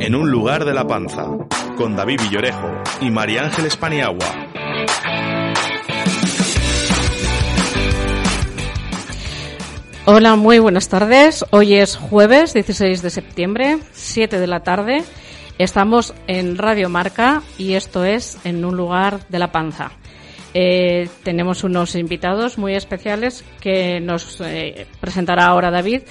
[0.00, 1.26] En un lugar de la panza,
[1.76, 2.68] con David Villorejo
[3.00, 4.26] y María Ángeles Paniagua.
[10.06, 11.44] Hola, muy buenas tardes.
[11.50, 15.04] Hoy es jueves 16 de septiembre, 7 de la tarde.
[15.58, 19.92] Estamos en Radio Marca y esto es En un lugar de la panza.
[20.56, 26.02] Eh, tenemos unos invitados muy especiales que nos eh, presentará ahora David,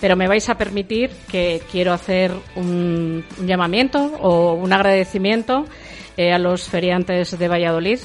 [0.00, 5.66] pero me vais a permitir que quiero hacer un, un llamamiento o un agradecimiento
[6.16, 8.00] eh, a los feriantes de Valladolid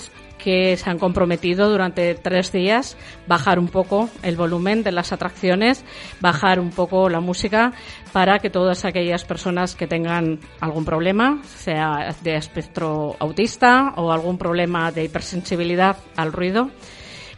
[0.48, 2.96] que se han comprometido durante tres días
[3.28, 5.84] bajar un poco el volumen de las atracciones,
[6.22, 7.74] bajar un poco la música
[8.14, 14.38] para que todas aquellas personas que tengan algún problema, sea de espectro autista o algún
[14.38, 16.72] problema de hipersensibilidad al ruido,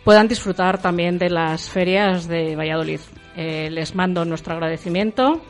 [0.03, 2.99] puedan disfrutar también de las ferias de Valladolid.
[3.35, 5.41] Eh, les mando nuestro agradecimiento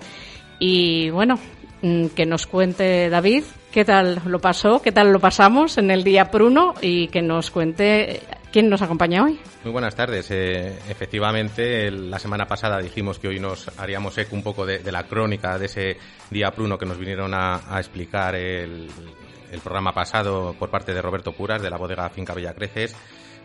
[0.59, 1.37] y bueno,
[1.81, 6.03] mm, que nos cuente David qué tal lo pasó, qué tal lo pasamos en el
[6.03, 9.39] día Pruno y que nos cuente quién nos acompaña hoy.
[9.63, 10.29] Muy buenas tardes.
[10.31, 15.03] Eh, efectivamente, la semana pasada dijimos que hoy nos haríamos eco un poco de, la
[15.03, 15.97] crónica de ese
[16.29, 18.89] día Pruno que nos vinieron a, explicar el,
[19.63, 22.95] programa pasado por parte de Roberto Puras de la bodega Finca Bellacreces.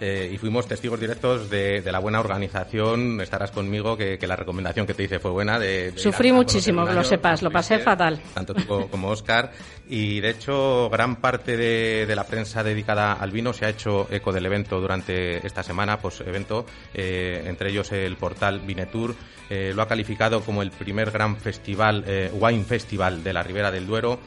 [0.00, 3.20] Eh, y fuimos testigos directos de, de la buena organización.
[3.20, 5.59] Estarás conmigo que, que la recomendación que te hice fue buena.
[5.59, 8.20] De, de Sufrí muchísimo, que lo sepas, lo pasé fatal.
[8.34, 9.53] Tanto tú co- como Oscar.
[9.89, 14.09] Y de hecho, gran parte de, de la prensa dedicada al vino se ha hecho
[14.11, 19.15] eco del evento durante esta semana, pues evento, eh, entre ellos el portal Vinetour,
[19.50, 23.71] eh, lo ha calificado como el primer gran festival, eh, wine festival de la Ribera
[23.71, 24.19] del Duero.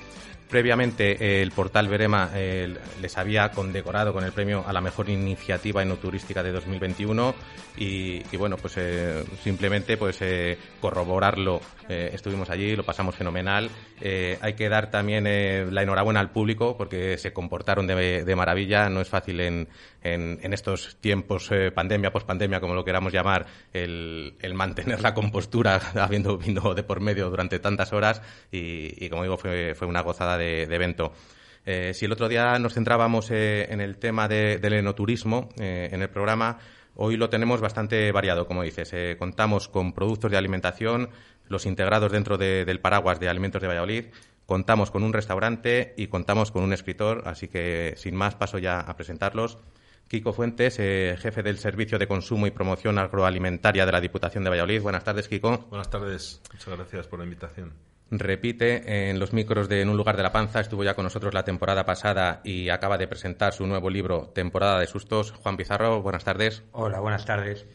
[0.50, 5.10] Previamente eh, el portal Verema eh, les había condecorado con el premio a la mejor
[5.10, 7.36] iniciativa enoturística de 2021
[7.76, 10.20] y, y bueno pues eh, simplemente pues
[10.80, 11.62] corroborarlo.
[11.90, 13.70] Estuvimos allí lo pasamos fenomenal.
[14.42, 15.24] Hay que dar también
[15.74, 18.90] la enhorabuena al público porque se comportaron de, de maravilla.
[18.90, 19.68] No es fácil en,
[20.14, 26.38] en, estos tiempos eh, pandemia pospandemia como lo queramos llamar el, mantener la compostura habiendo
[26.38, 30.64] vino de por medio durante tantas horas y, como digo fue, fue una gozada de,
[30.64, 31.14] evento.
[31.66, 35.90] Eh, si el otro día nos centrábamos eh, en el tema de- del enoturismo eh,
[35.92, 36.60] en el programa,
[36.96, 38.94] hoy lo tenemos bastante variado, como dices.
[39.18, 41.10] Contamos con productos de alimentación,
[41.48, 44.06] los integrados dentro de- del paraguas de alimentos de Valladolid,
[44.46, 48.80] contamos con un restaurante y contamos con un escritor, así que sin más paso ya
[48.80, 49.58] a presentarlos.
[50.08, 54.50] Kiko Fuentes, eh, jefe del Servicio de Consumo y Promoción Agroalimentaria de la Diputación de
[54.50, 54.82] Valladolid.
[54.82, 55.66] Buenas tardes, Kiko.
[55.70, 57.74] Buenas tardes, muchas gracias por la invitación.
[58.10, 61.34] Repite en los micros de En un lugar de la panza, estuvo ya con nosotros
[61.34, 65.32] la temporada pasada y acaba de presentar su nuevo libro, Temporada de Sustos.
[65.34, 66.64] Juan Pizarro, buenas tardes.
[66.72, 67.66] Hola, buenas tardes.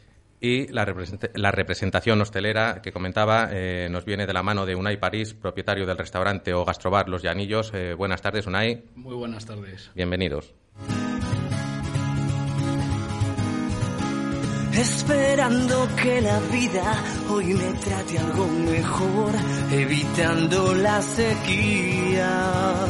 [0.41, 4.75] Y la, represent- la representación hostelera que comentaba eh, nos viene de la mano de
[4.75, 7.71] Unai París, propietario del restaurante o gastrobar Los Llanillos.
[7.75, 8.85] Eh, buenas tardes, Unai.
[8.95, 9.91] Muy buenas tardes.
[9.95, 10.55] Bienvenidos.
[14.75, 19.33] Esperando que la vida hoy me trate algo mejor,
[19.71, 22.87] evitando la sequía.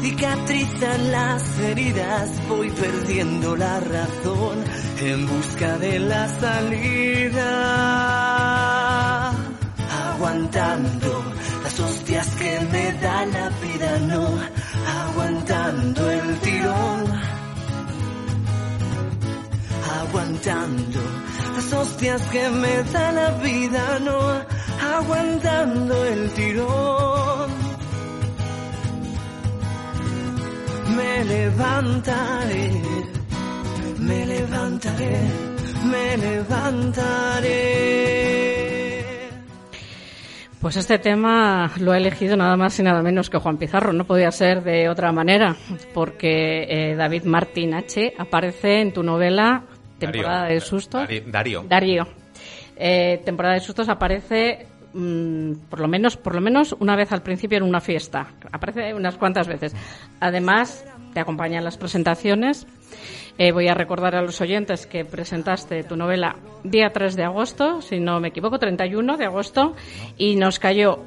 [0.00, 4.64] Cicatrizan las heridas, voy perdiendo la razón
[5.02, 7.50] en busca de la salida.
[10.14, 11.24] Aguantando
[11.62, 14.26] las hostias que me da la vida, no,
[15.04, 17.29] aguantando el tirón
[20.10, 21.00] aguantando
[21.54, 24.18] las hostias que me da la vida, no
[24.96, 27.50] aguantando el tirón.
[30.96, 32.72] Me levantaré,
[34.00, 35.18] me levantaré,
[35.84, 37.70] me levantaré.
[40.60, 43.92] Pues este tema lo ha elegido nada más y nada menos que Juan Pizarro.
[43.92, 45.56] No podía ser de otra manera,
[45.94, 48.12] porque eh, David Martín H.
[48.18, 49.64] aparece en tu novela
[50.00, 50.54] Temporada Darío.
[50.54, 51.02] de Sustos.
[51.02, 51.64] Dari- Darío.
[51.68, 52.06] Darío.
[52.76, 57.22] Eh, temporada de sustos aparece mm, por lo menos por lo menos una vez al
[57.22, 58.28] principio en una fiesta.
[58.52, 59.74] Aparece unas cuantas veces.
[60.20, 62.66] Además, te acompañan las presentaciones.
[63.38, 67.80] Eh, voy a recordar a los oyentes que presentaste tu novela día 3 de agosto,
[67.80, 69.74] si no me equivoco, 31 de agosto,
[70.18, 70.98] y nos cayó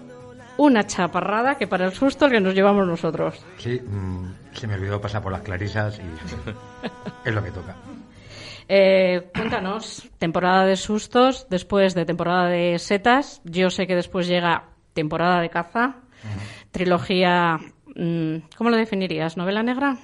[0.58, 3.44] una chaparrada que para el susto que nos llevamos nosotros.
[3.58, 7.76] Sí, mm, se me olvidó pasar por las clarisas y es lo que toca.
[8.76, 14.64] Eh, cuéntanos, temporada de sustos, después de temporada de setas, yo sé que después llega
[14.94, 15.98] temporada de caza,
[16.72, 17.60] trilogía,
[17.96, 19.38] mm, ¿cómo lo definirías?
[19.38, 19.96] ¿Novela negra?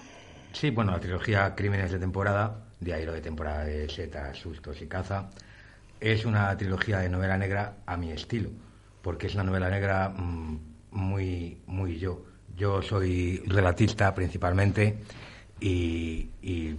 [0.51, 4.79] Sí, bueno, la trilogía Crímenes de temporada, de ahí lo de temporada de setas, sustos
[4.83, 5.31] y caza,
[5.99, 8.51] es una trilogía de novela negra a mi estilo,
[9.01, 10.59] porque es una novela negra mm,
[10.91, 12.23] muy, muy yo.
[12.55, 14.99] Yo soy relatista principalmente
[15.59, 16.29] y,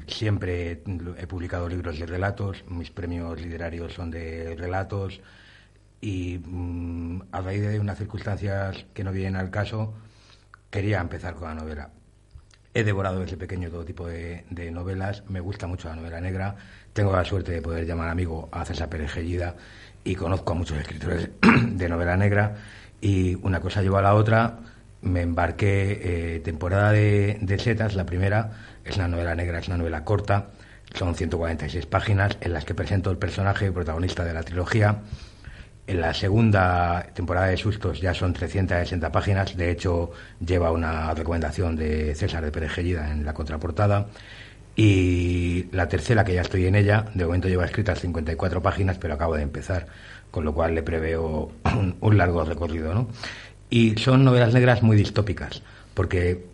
[0.07, 0.83] siempre
[1.19, 5.21] he publicado libros de relatos, mis premios literarios son de relatos.
[6.01, 9.95] Y mm, a raíz de unas circunstancias que no vienen al caso,
[10.71, 11.91] quería empezar con la novela.
[12.73, 16.55] He devorado desde pequeño todo tipo de, novelas, me gusta mucho la novela negra,
[16.93, 19.57] tengo la suerte de poder llamar amigo a César Pérez Gellida
[20.05, 21.31] y conozco a muchos escritores
[21.73, 22.55] de novela negra.
[23.01, 24.61] Y una cosa lleva a la otra,
[25.03, 28.53] me embarqué eh, temporada de, de setas, la primera,
[28.85, 30.49] es una novela negra, es una novela corta,
[30.95, 34.99] son 146 páginas en las que presento el personaje protagonista de la trilogía.
[35.87, 40.13] En la segunda temporada de Sustos ya son 360 páginas, de hecho
[40.45, 44.07] lleva una recomendación de César de Perejellida en la contraportada.
[44.77, 49.15] Y la tercera, que ya estoy en ella, de momento lleva escritas 54 páginas, pero
[49.15, 49.87] acabo de empezar,
[50.31, 52.95] con lo cual le preveo un, un largo recorrido.
[52.95, 53.09] ¿no?
[53.69, 55.63] Y son novelas negras muy distópicas,
[55.95, 56.45] porque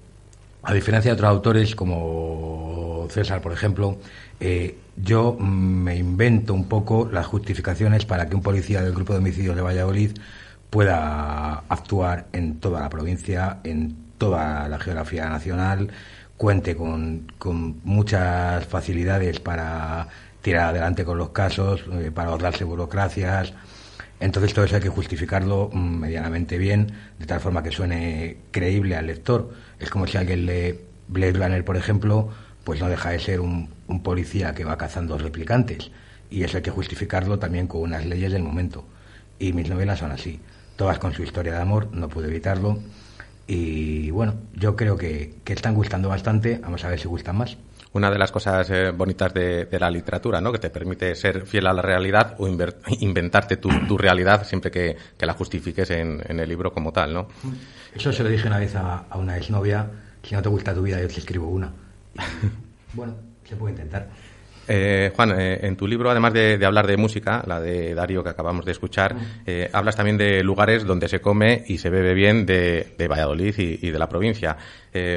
[0.67, 3.99] a diferencia de otros autores como César, por ejemplo,
[4.41, 9.21] eh, yo me invento un poco las justificaciones para que un policía del grupo de
[9.21, 10.11] homicidios de Valladolid
[10.69, 15.89] pueda actuar en toda la provincia, en toda la geografía nacional,
[16.37, 17.29] cuente con,
[17.85, 20.09] muchas facilidades para
[20.43, 23.53] tirar adelante con los casos, eh, para ahorrarse burocracias.
[24.19, 26.91] Entonces todo eso hay que justificarlo mm, medianamente bien,
[27.21, 31.64] de tal forma que suene creíble al lector es como si alguien lee Blade Runner,
[31.64, 32.31] por ejemplo,
[32.64, 33.70] pues no deja de ser un,
[34.02, 35.90] policía que va cazando replicantes.
[36.31, 38.84] Y eso hay que justificarlo también con unas leyes del momento.
[39.38, 40.40] Y mis novelas son así,
[40.76, 42.78] todas con su historia de amor, no pude evitarlo.
[43.46, 47.56] Y bueno, yo creo que, que están gustando bastante, vamos a ver si gustan más
[47.96, 50.52] una de las cosas eh, bonitas de, la literatura, ¿no?
[50.52, 55.32] Que te permite ser fiel a la realidad o inventarte tu, realidad siempre que, la
[55.32, 57.28] justifiques en, el libro como tal, ¿no?
[57.97, 59.87] Eso se lo dije una vez a, una exnovia,
[60.23, 61.73] si no te gusta tu vida yo te escribo una.
[62.93, 63.15] bueno,
[63.45, 64.09] se puede intentar.
[64.69, 68.31] Eh, Juan, eh, en tu libro, además de, hablar de música, la de Darío que
[68.31, 69.17] acabamos de escuchar,
[69.47, 73.91] eh, hablas también de lugares donde se come y se bebe bien de, Valladolid y,
[73.91, 74.57] de la provincia.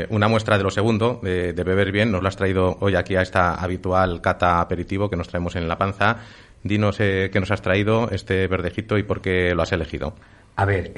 [0.10, 3.22] una muestra de lo segundo, de, beber bien, nos lo has traído hoy aquí a
[3.22, 6.18] esta habitual cata aperitivo que nos traemos en la panza.
[6.64, 10.14] Dinos qué nos has traído, este verdejito y por qué lo has elegido.
[10.59, 10.91] A ver,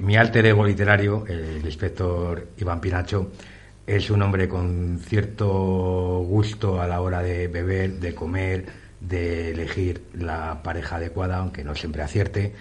[0.00, 3.30] mi alter ego literario, el inspector Iván Pinacho,
[3.86, 8.66] es un hombre con cierto gusto a la hora de beber, de comer,
[9.00, 12.54] de elegir la pareja adecuada, aunque no siempre acierte.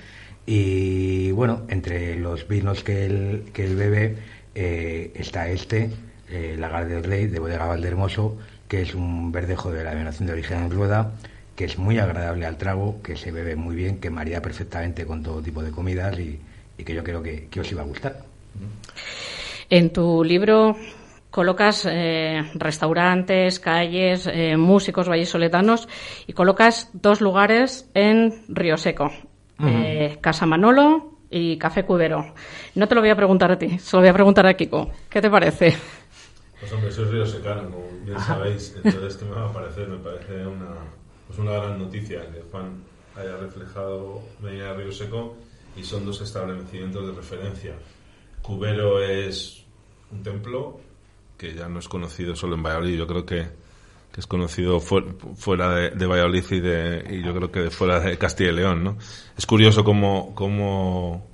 [0.45, 4.17] Y bueno, entre los vinos que él, que él bebe
[4.53, 5.89] eh, está este,
[6.29, 10.33] eh, Lagar del Rey, de Bodega Valdermoso, que es un verdejo de la denominación de
[10.33, 11.13] origen en rueda,
[11.55, 15.21] que es muy agradable al trago, que se bebe muy bien, que maría perfectamente con
[15.23, 16.39] todo tipo de comidas y,
[16.83, 18.17] que yo creo que, que os iba a gustar.
[19.69, 20.75] En tu libro
[21.33, 25.87] colocas eh, restaurantes, calles, eh, músicos vallisoletanos
[26.27, 29.11] y colocas dos lugares en Río Seco,
[29.65, 32.35] eh, Casa Manolo y Café Cubero.
[32.75, 34.91] No te lo voy a preguntar a ti, se lo voy a preguntar a Kiko.
[35.09, 35.75] ¿Qué te parece?
[36.59, 39.87] Pues hombre, soy río secano, como bien sabéis, entonces ¿qué me va a parecer?
[39.87, 40.75] Me parece una,
[41.35, 42.83] pues una gran noticia que Juan
[43.15, 45.35] haya reflejado Medina Río Seco
[45.75, 47.73] y son dos establecimientos de referencia.
[48.43, 49.63] Cubero es
[50.11, 50.79] un templo
[51.37, 53.47] que ya no es conocido solo en Valladolid, yo creo que,
[54.15, 58.51] es conocido fuera de, Valladolid y, de, y yo creo que de fuera de Castilla
[58.51, 58.97] y León, ¿no?
[59.35, 61.27] Es curioso cómo, cómo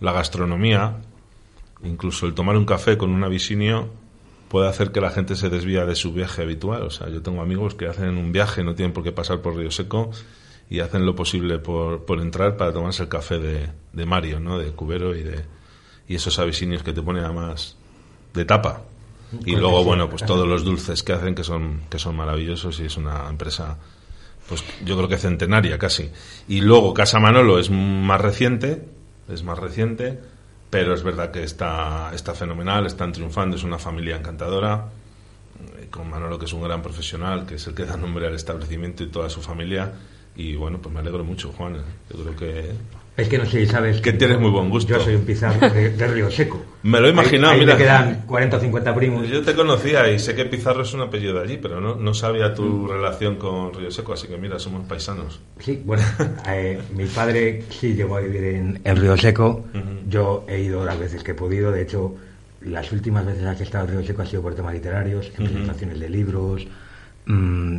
[0.00, 0.96] la gastronomía,
[1.84, 3.90] incluso el tomar un café con un avisinio,
[4.52, 6.82] puede hacer que la gente se desvía de su viaje habitual.
[6.82, 9.56] O sea, yo tengo amigos que hacen un viaje, no tienen por qué pasar por
[9.56, 10.10] Río Seco
[10.68, 14.58] y hacen lo posible por, por entrar para tomarse el café de, de Mario, ¿no?
[14.58, 15.46] De Cubero y de
[16.06, 17.78] y esos avisinios que te ponen además
[18.34, 18.82] de tapa.
[19.46, 22.84] Y luego, bueno, pues todos los dulces que hacen que son, que son maravillosos y
[22.84, 23.78] es una empresa,
[24.50, 26.10] pues yo creo que centenaria casi.
[26.46, 28.86] Y luego Casa Manolo es más reciente,
[29.30, 30.20] es más reciente,
[30.72, 34.86] pero es verdad que está, está fenomenal, están triunfando, es una familia encantadora,
[35.76, 38.34] eh, con Manolo que es un gran profesional, que es el que da nombre al
[38.34, 39.92] establecimiento y toda su familia,
[40.34, 41.76] y bueno, pues me alegro mucho, Juan,
[42.08, 42.72] yo creo que
[43.22, 44.00] es que no sé si sabes.
[44.00, 44.92] Que tienes muy buen gusto.
[44.92, 46.62] Yo soy un pizarro de, Río Seco.
[46.82, 47.76] Me lo he imaginado, ahí, mira.
[47.76, 49.28] Te quedan 40 o 50 primos.
[49.28, 52.14] Yo te conocía y sé que Pizarro es un apellido de allí, pero no, no
[52.14, 55.40] sabía tu relación con Río Seco, así que mira, somos paisanos.
[55.58, 56.02] Sí, bueno,
[56.48, 59.64] eh, mi padre sí llegó a vivir en, Río Seco.
[60.08, 62.14] Yo he ido las veces que he podido, de hecho,
[62.62, 65.44] las últimas veces que he estado en Río Seco ha sido por temas literarios, en
[65.46, 66.66] presentaciones de libros.
[67.26, 67.78] Mmm,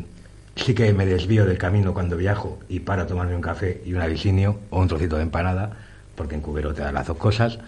[0.55, 4.01] sí que me desvío del camino cuando viajo y para tomarme un café y un
[4.01, 5.77] avisinio o un trocito de empanada
[6.15, 7.59] porque en Cubero te dan las dos cosas.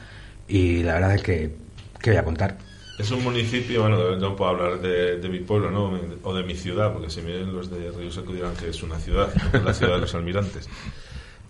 [0.47, 1.55] Y la verdad es que,
[2.01, 2.57] ¿qué voy a contar?
[2.99, 5.99] Es un municipio, bueno, no puedo hablar de, mi pueblo, ¿no?
[6.23, 8.99] O de mi ciudad, porque si miren los de Río Seco dirán que es una
[8.99, 9.33] ciudad,
[9.65, 10.69] la ciudad de los almirantes.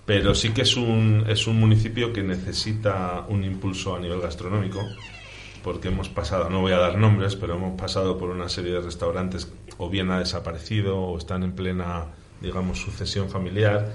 [0.06, 4.82] Pero sí que es un, es un municipio que necesita un impulso a nivel gastronómico,
[5.66, 8.82] porque hemos pasado, no voy a dar nombres, pero hemos pasado por una serie de
[8.82, 12.06] restaurantes o bien ha desaparecido o están en plena,
[12.40, 13.92] digamos, sucesión familiar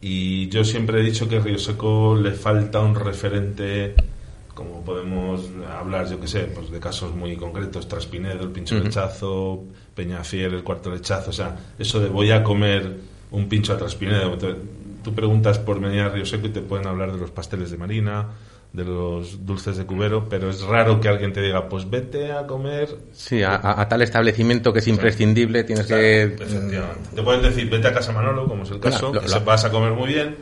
[0.00, 3.94] y yo siempre he dicho que a Río Seco le falta un referente,
[4.54, 5.42] como podemos
[5.78, 10.64] hablar, yo que sé, pues de casos muy concretos, Traspinedo, el pincho lechazo, Peñafiel, el
[10.64, 12.96] cuarto lechazo, o sea, eso de voy a comer
[13.30, 14.36] un pincho a Traspinedo.
[15.04, 17.76] Tú preguntas por venir a Río Seco y te pueden hablar de los pasteles de
[17.76, 18.26] Marina,
[18.72, 22.46] de los dulces de cubero, pero es raro que alguien te diga, pues vete a
[22.46, 22.88] comer.
[23.12, 26.22] Sí, a, tal establecimiento que es imprescindible, tienes que.
[26.24, 27.10] Efectivamente.
[27.14, 29.70] Te pueden decir, vete a casa Manolo, como es el caso, que se vas a
[29.70, 30.36] comer muy bien,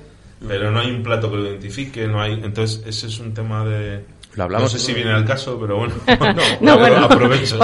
[0.46, 2.32] pero no hay un plato que lo identifique, no hay.
[2.32, 4.04] Entonces, ese es un tema de
[4.44, 4.72] hablamos.
[4.72, 5.94] No sé si viene al caso, pero bueno.
[6.60, 7.56] No, bueno, aprovecho.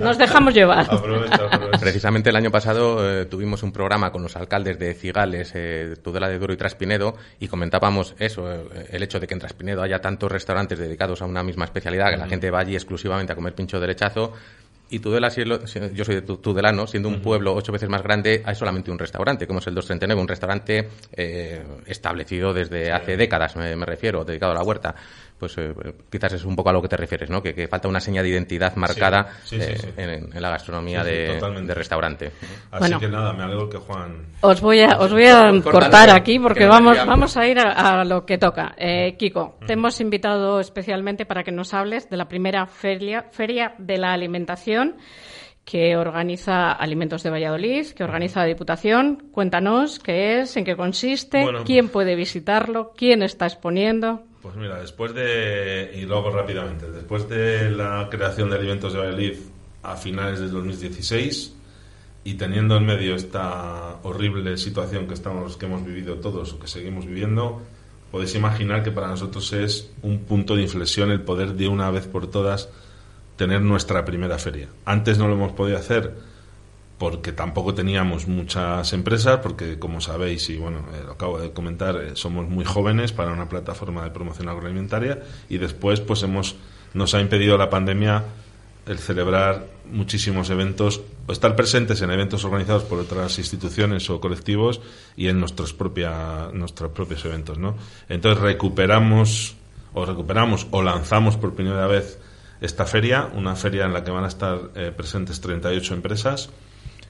[0.00, 0.88] nos, dejamos llevar.
[1.80, 6.28] Precisamente el año pasado eh, tuvimos un programa con los alcaldes de Cigales, eh, Tudela
[6.28, 10.00] de Duro y Traspinedo, y comentábamos eso, eh, el hecho de que en Traspinedo haya
[10.00, 13.54] tantos restaurantes dedicados a una misma especialidad, que la gente va allí exclusivamente a comer
[13.54, 14.32] pincho derechazo,
[14.90, 18.90] y Tudela, yo soy de Tudelano, siendo un pueblo ocho veces más grande, hay solamente
[18.90, 20.88] un restaurante, como es el 239, un restaurante
[21.86, 24.94] establecido desde hace décadas, me, refiero, dedicado a la huerta
[25.42, 25.74] pues eh,
[26.08, 27.42] quizás es un poco a lo que te refieres, ¿no?
[27.42, 32.30] Que, falta una seña de identidad marcada eh, en, la gastronomía de, restaurante.
[32.70, 34.24] Así que nada, me alegro que Juan...
[34.40, 38.24] Os voy a, os voy a cortar aquí porque vamos, vamos a ir a, lo
[38.24, 38.76] que toca.
[38.78, 43.74] Eh, Kiko, te hemos invitado especialmente para que nos hables de la primera feria, feria
[43.78, 44.94] de la alimentación
[45.64, 49.24] que organiza Alimentos de Valladolid, que organiza la Diputación.
[49.32, 54.22] Cuéntanos qué es, en qué consiste, quién puede visitarlo, quién está exponiendo.
[54.42, 59.38] Pues mira, después de, y luego rápidamente, después de la creación de Alimentos de Valladolid
[59.84, 61.54] a finales de 2016
[62.24, 66.66] y teniendo en medio esta horrible situación que, estamos, que hemos vivido todos o que
[66.66, 67.62] seguimos viviendo,
[68.10, 72.08] podéis imaginar que para nosotros es un punto de inflexión el poder de una vez
[72.08, 72.68] por todas
[73.36, 74.68] tener nuestra primera feria.
[74.84, 76.16] Antes no lo hemos podido hacer
[76.98, 81.96] porque tampoco teníamos muchas empresas, porque como sabéis, y bueno, eh, lo acabo de comentar,
[81.96, 86.56] eh, somos muy jóvenes para una plataforma de promoción agroalimentaria y después pues hemos
[86.94, 88.24] nos ha impedido la pandemia
[88.86, 94.80] el celebrar muchísimos eventos o estar presentes en eventos organizados por otras instituciones o colectivos
[95.16, 97.76] y en nuestros propia, nuestros propios eventos, ¿no?
[98.08, 99.56] Entonces recuperamos
[99.94, 102.18] o recuperamos o lanzamos por primera vez
[102.60, 106.50] esta feria, una feria en la que van a estar eh, presentes 38 empresas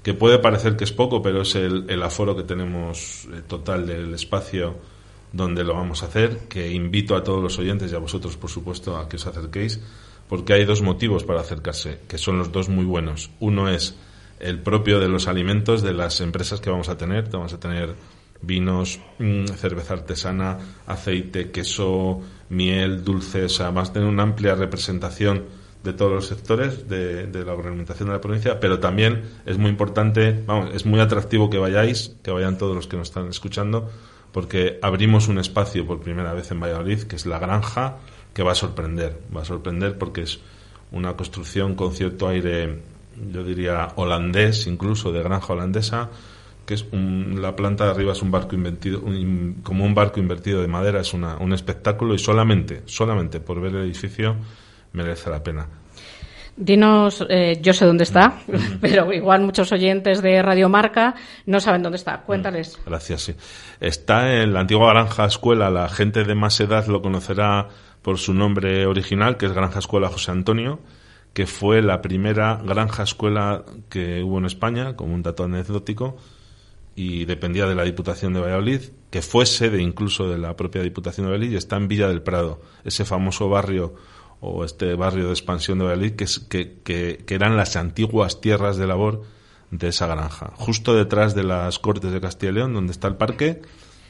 [0.03, 4.15] que puede parecer que es poco, pero es el, aforo que tenemos eh, total del
[4.15, 4.77] espacio
[5.33, 8.51] donde lo vamos a hacer, que invito a todos los oyentes y a vosotros, por
[8.51, 9.81] supuesto, a que os acerquéis,
[10.29, 13.31] porque hay dos motivos para acercarse, que son los dos muy buenos.
[13.41, 13.97] Uno es
[14.41, 17.31] el propio de los alimentos de las empresas que vamos a tener.
[17.31, 17.95] Vamos a tener
[18.43, 25.93] vinos, mm, cerveza artesana, aceite, queso, miel, dulces, o a tener una amplia representación de
[25.93, 30.75] todos los sectores de, la agroalimentación de la provincia, pero también es muy importante, vamos,
[30.75, 33.91] es muy atractivo que vayáis, que vayan todos los que nos están escuchando,
[34.33, 37.97] porque abrimos un espacio por primera vez en Valladolid, que es la granja,
[38.33, 40.41] que va a sorprender, va a sorprender porque es
[40.93, 42.81] una construcción con cierto aire,
[43.33, 46.11] yo diría, holandés, incluso de granja holandesa,
[46.65, 49.03] que es la planta de arriba es un barco invertido,
[49.65, 53.75] como un barco invertido de madera, es una, un espectáculo y solamente, solamente por ver
[53.75, 54.37] el edificio
[54.93, 55.69] merece la pena.
[56.55, 58.41] Dinos, eh, yo sé dónde está,
[58.81, 61.15] pero igual muchos oyentes de Radio Marca
[61.47, 62.21] no saben dónde está.
[62.23, 62.79] Cuéntales.
[62.85, 63.35] Gracias, sí.
[63.81, 65.71] Está en la antigua Granja Escuela.
[65.71, 67.69] La gente de más edad lo conocerá
[68.03, 70.81] por su nombre original, que es Granja Escuela José Antonio,
[71.33, 76.17] que fue la primera granja escuela que hubo en España, como un dato anecdótico.
[76.95, 81.25] y dependía de la Diputación de Valladolid, que fue sede incluso de la propia Diputación
[81.25, 83.95] de Valladolid y está en Villa del Prado, ese famoso barrio
[84.43, 88.77] o este barrio de expansión de Valladolid que, que, que, que eran las antiguas tierras
[88.77, 89.23] de labor
[89.71, 90.53] de esa granja.
[90.57, 93.63] Justo detrás de las Cortes de Castilla y León, donde está el parque,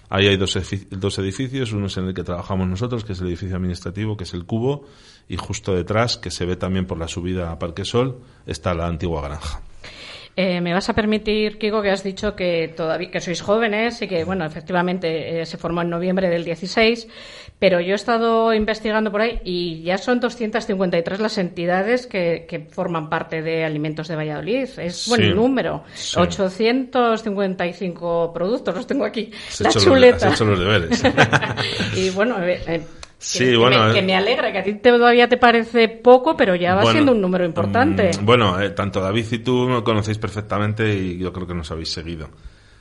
[0.08, 0.58] ahí hay dos,
[0.90, 4.24] dos edificios, uno es en el que trabajamos nosotros, que es el edificio administrativo, que
[4.24, 4.86] es el Cubo,
[5.28, 8.86] y justo detrás, que se ve también por la subida a Parque Sol, está la
[8.86, 9.60] antigua granja.
[10.34, 14.08] Eh, me vas a permitir, Kiko, que has dicho que todavía que sois jóvenes y
[14.08, 17.06] que, bueno, efectivamente eh, se formó en noviembre del 16,
[17.58, 22.60] pero yo he estado investigando por ahí y ya son 253 las entidades que, que
[22.60, 24.70] forman parte de Alimentos de Valladolid.
[24.78, 25.84] Es buen Sí, número.
[25.92, 26.18] sí.
[26.18, 29.30] 855 productos los tengo aquí.
[29.48, 30.28] Has la hecho los- chuleta.
[30.28, 31.02] has hecho los deberes.
[31.94, 32.80] y bueno, eh, eh,
[33.24, 33.94] Sí, que, bueno, me, eh.
[33.94, 37.12] que me alegra, que a ti todavía te parece poco, pero ya va Bueno, siendo
[37.12, 38.10] un número importante.
[38.20, 41.70] mm, bueno, eh, tanto David y tú me conocéis perfectamente y yo creo que nos
[41.70, 42.28] habéis seguido.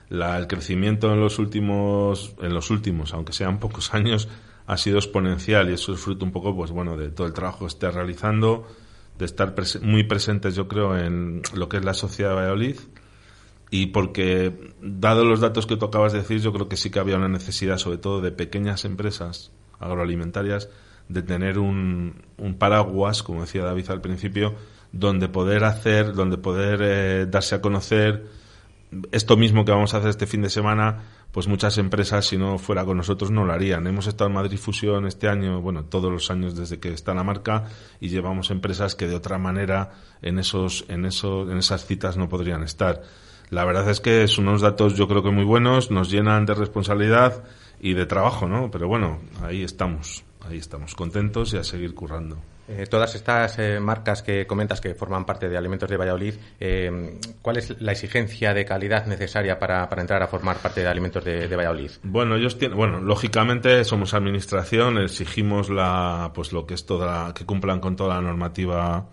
[0.10, 4.28] La- el crecimiento en los últimos, en los últimos, aunque sean pocos años,
[4.66, 7.60] ha sido exponencial y eso es fruto un poco, pues bueno, de todo el trabajo
[7.60, 8.68] que esté realizando,
[9.20, 12.78] de estar muy presentes, yo creo, en lo que es la sociedad de Valladolid
[13.70, 17.00] y porque, dado los datos que tú acabas de decir, yo creo que sí que
[17.00, 20.70] había una necesidad, sobre todo de pequeñas empresas agroalimentarias,
[21.10, 24.56] de tener un, un paraguas, como decía David al principio,
[24.92, 28.26] donde poder hacer, donde poder eh, darse a conocer
[29.12, 32.58] esto mismo que vamos a hacer este fin de semana, pues muchas empresas, si no
[32.58, 33.88] fuera con nosotros, no lo harían.
[33.88, 37.24] Hemos estado en Madrid Fusión este año, bueno, todos los años desde que está la
[37.24, 37.66] marca,
[38.02, 42.28] y llevamos empresas que de otra manera en esos, en esos, en esas citas no
[42.28, 43.02] podrían estar.
[43.50, 46.54] La verdad es que son unos datos yo creo que muy buenos, nos llenan de
[46.54, 47.44] responsabilidad
[47.82, 48.70] y de trabajo, ¿no?
[48.70, 52.38] Pero bueno, ahí estamos, ahí estamos, contentos y a seguir currando.
[52.68, 57.20] Eh, todas estas eh, marcas que comentas que forman parte de Alimentos de Valladolid, eh,
[57.42, 61.26] ¿cuál es la exigencia de calidad necesaria para, para entrar a formar parte de Alimentos
[61.26, 61.92] de, de Valladolid?
[62.04, 67.46] Bueno, ellos tienen, bueno, lógicamente somos administración, exigimos la, pues lo que es toda, que
[67.46, 69.10] cumplan con toda la normativa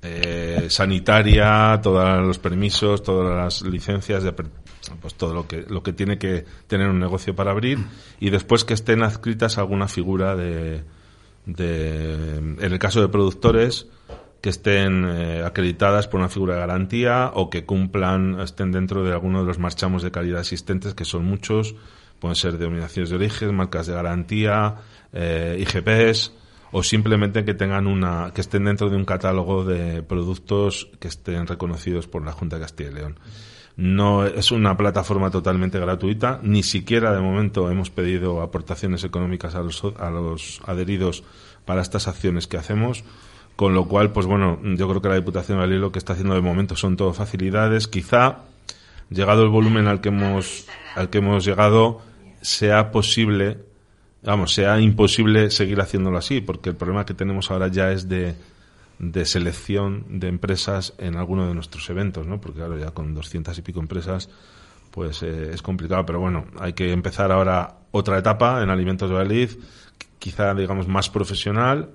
[0.00, 4.32] eh, sanitaria, todos los permisos, todas las licencias, de,
[5.00, 7.78] pues todo lo que, lo que tiene que tener un negocio para abrir
[8.20, 10.82] y después que estén adscritas alguna figura de,
[11.46, 13.86] de, en el caso de productores,
[14.40, 19.12] que estén eh, acreditadas por una figura de garantía o que cumplan, estén dentro de
[19.12, 21.74] alguno de los marchamos de calidad existentes, que son muchos,
[22.20, 24.76] pueden ser denominaciones de origen, marcas de garantía,
[25.12, 26.32] eh, IGPs,
[26.70, 31.46] o simplemente que tengan una, que estén dentro de un catálogo de productos que estén
[31.46, 33.18] reconocidos por la Junta de Castilla y León.
[33.78, 39.60] No es una plataforma totalmente gratuita, ni siquiera de momento hemos pedido aportaciones económicas a
[39.60, 41.22] los, a los adheridos
[41.64, 43.04] para estas acciones que hacemos.
[43.54, 46.34] Con lo cual, pues bueno, yo creo que la Diputación de lo que está haciendo
[46.34, 47.86] de momento son todo facilidades.
[47.86, 48.38] Quizá,
[49.10, 52.00] llegado el volumen al que hemos, al que hemos llegado,
[52.40, 53.58] sea posible,
[54.24, 58.34] vamos, sea imposible seguir haciéndolo así, porque el problema que tenemos ahora ya es de,
[58.98, 62.40] de selección de empresas en alguno de nuestros eventos, ¿no?
[62.40, 64.28] Porque claro, ya con doscientas y pico empresas,
[64.90, 69.14] pues eh, es complicado, pero bueno, hay que empezar ahora otra etapa en Alimentos de
[69.14, 69.50] Valladolid,
[70.18, 71.90] quizá digamos más profesional,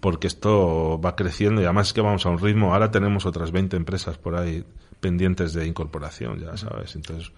[0.00, 3.50] porque esto va creciendo y además es que vamos a un ritmo, ahora tenemos otras
[3.52, 4.64] 20 empresas por ahí
[5.00, 7.32] pendientes de incorporación, ya sabes, entonces...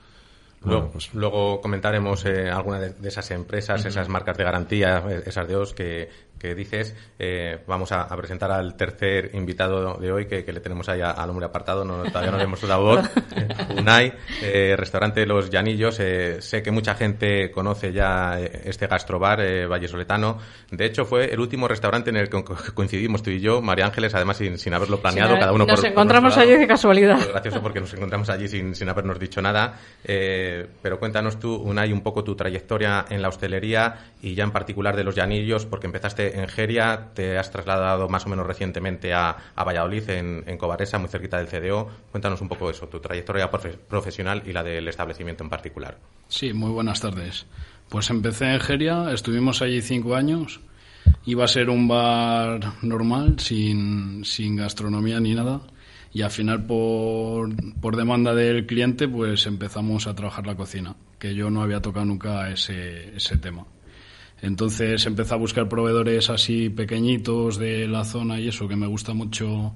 [0.62, 5.05] Luego, bueno, pues, luego comentaremos eh, algunas de, de esas empresas, esas marcas de garantía,
[5.11, 6.09] eh, esas de OS que,
[6.44, 6.94] que dices.
[7.18, 11.00] Eh, vamos a, a presentar al tercer invitado de hoy que, que le tenemos ahí
[11.00, 13.11] al hombre apartado, no, todavía no le hemos dado voz.
[13.78, 15.98] Unai, eh, restaurante Los Llanillos.
[16.00, 20.38] eh, sé que mucha gente conoce ya eh, este gastrobar eh, vallesoletano.
[20.70, 23.87] De hecho, fue el último restaurante en el que co- coincidimos tú y yo, María
[23.87, 26.42] Ángeles, además sin, sin haberlo planeado, Sí, cada uno nos por por encontramos lado.
[26.50, 27.18] allí de casualidad.
[27.18, 29.78] Fue gracioso porque nos encontramos allí sin, sin habernos dicho nada.
[30.04, 34.50] Eh, pero cuéntanos tú, Unai, un poco tu trayectoria en la hostelería y ya en
[34.50, 39.14] particular de los llanillos, porque empezaste en Geria, te has trasladado más o menos recientemente
[39.14, 41.88] a, Valladolid, en, en Cobaresa, muy cerquita del CDO.
[42.11, 45.99] Cuéntanos un poco eso, tu trayectoria profe- profesional y la del establecimiento en particular.
[46.29, 47.47] Sí, muy buenas tardes.
[47.88, 50.61] Pues empecé en Geria, estuvimos allí cinco años.
[51.27, 55.61] Iba a ser un bar normal, sin, sin gastronomía ni nada.
[56.12, 61.35] Y al final, por, por demanda del cliente, pues empezamos a trabajar la cocina, que
[61.35, 63.66] yo no había tocado nunca ese, ese tema.
[64.42, 69.14] Entonces empecé a buscar proveedores así pequeñitos de la zona y eso, que me gusta
[69.14, 69.75] mucho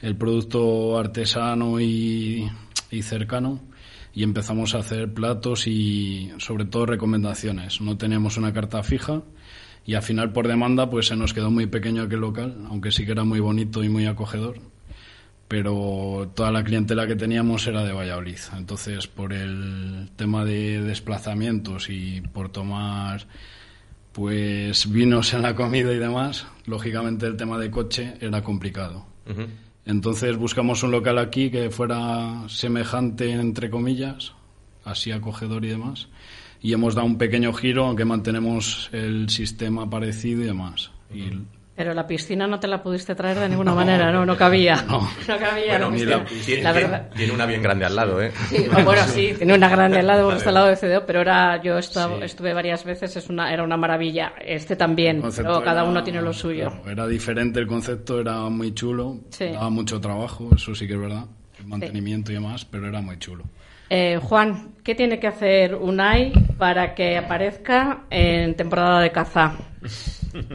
[0.00, 2.48] el producto artesano y,
[2.90, 3.60] y cercano.
[4.14, 7.80] Y empezamos a hacer platos y sobre todo recomendaciones.
[7.80, 9.22] No teníamos una carta fija
[9.84, 13.04] y al final por demanda pues se nos quedó muy pequeño aquel local, aunque sí
[13.04, 14.60] que era muy bonito y muy acogedor.
[15.48, 18.38] pero toda la clientela que teníamos era de Valladolid.
[18.56, 23.26] Entonces, por el tema de desplazamientos y por tomar
[24.14, 29.04] pues vinos en la comida y demás, lógicamente el tema de coche era complicado.
[29.84, 34.32] Entonces buscamos un local aquí que fuera semejante, entre comillas,
[34.84, 36.08] así acogedor y demás.
[36.62, 40.92] Y hemos dado un pequeño giro, aunque mantenemos el sistema parecido y demás.
[41.12, 41.30] Y
[41.74, 44.24] pero la piscina no te la pudiste traer de ninguna manera, ¿no?
[44.24, 44.84] No cabía.
[45.28, 45.78] No, cabía.
[45.78, 47.10] la tiene, la verdad.
[47.16, 48.30] Tiene, una bien grande al lado, ¿eh?
[48.48, 51.20] Sí, bueno, sí, tiene una grande al lado porque está al lado de CDO, pero
[51.20, 54.34] ahora yo estuve varias veces, es una, era una maravilla.
[54.40, 56.72] Este también, pero cada uno tiene lo suyo.
[56.86, 61.24] era diferente el concepto, era muy chulo, daba mucho trabajo, eso sí que es verdad,
[61.58, 63.44] el mantenimiento y demás, pero era muy chulo.
[63.90, 69.56] Eh, Juan, ¿qué tiene que hacer UNAI para que aparezca en temporada de caza?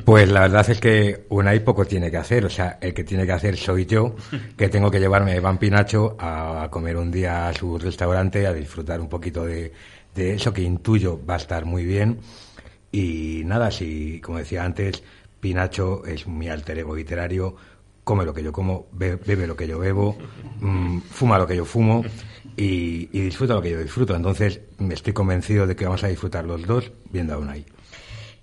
[0.04, 3.26] Pues la verdad es que UNAI poco tiene que hacer, o sea, el que tiene
[3.26, 4.16] que hacer soy yo,
[4.58, 8.54] que tengo que llevarme a Iván Pinacho a comer un día a su restaurante, a
[8.54, 9.72] disfrutar un poquito de,
[10.16, 12.20] eso que intuyo va a estar muy bien.
[12.92, 15.04] Y nada, si, como decía antes,
[15.40, 17.56] Pinacho es mi alter ego literario,
[18.04, 20.18] come lo que yo como, bebe lo que yo bebo,
[20.60, 22.04] mm, fuma lo que yo fumo
[22.58, 24.16] y, disfruta lo que yo disfruto.
[24.16, 27.66] Entonces, me estoy convencido de que vamos a disfrutar los dos viendo a Unai.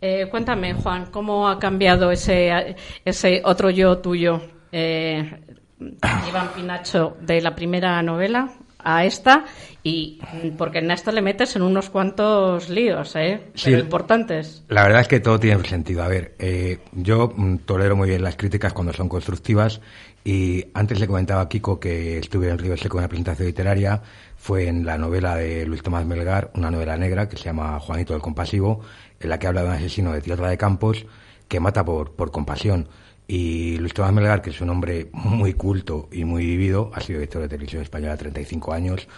[0.01, 4.41] Eh, cuéntame, Juan, ¿cómo ha cambiado ese, ese otro yo tuyo,
[4.73, 5.41] eh,
[6.29, 9.45] Iván Pinacho, de la primera novela a esta?
[9.83, 10.19] Y
[10.59, 13.41] porque en esto le metes en unos cuantos líos, ¿eh?
[13.67, 14.65] importantes.
[14.69, 16.03] La verdad es que todo tiene sentido.
[16.03, 19.81] A ver, eh, yo mm, tolero muy bien las críticas cuando son constructivas
[20.25, 24.03] y antes le comentaba a Kiko que estuve en Río Seco en una presentación literaria.
[24.35, 28.13] Fue en la novela de Luis Tomás Melgar, una novela negra que se llama Juanito
[28.13, 28.81] del Compasivo,
[29.27, 31.05] en la que habla de un asesino de tierra de campos
[31.49, 32.89] que mata por, por compasión.
[33.29, 37.19] Y Luis Tomás Melgar, que es un hombre muy culto y muy vivido, ha sido
[37.19, 39.09] director de televisión española 35 años,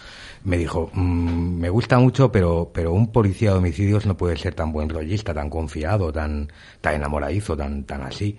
[0.43, 4.55] me dijo, mm, me gusta mucho, pero, pero un policía de homicidios no puede ser
[4.55, 8.35] tan buen rollista, tan confiado, tan, tan enamoradizo, tan, tan así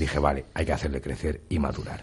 [0.00, 2.02] dije, vale, hay que hacerle crecer y madurar.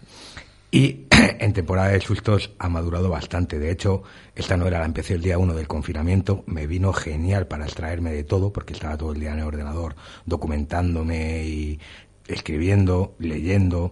[0.77, 1.07] Y
[1.39, 3.57] en temporada de sustos ha madurado bastante.
[3.57, 4.03] De hecho,
[4.35, 6.43] esta novela la empecé el día uno del confinamiento.
[6.45, 9.95] Me vino genial para extraerme de todo, porque estaba todo el día en el ordenador
[10.27, 11.79] documentándome y
[12.27, 13.91] escribiendo, leyendo,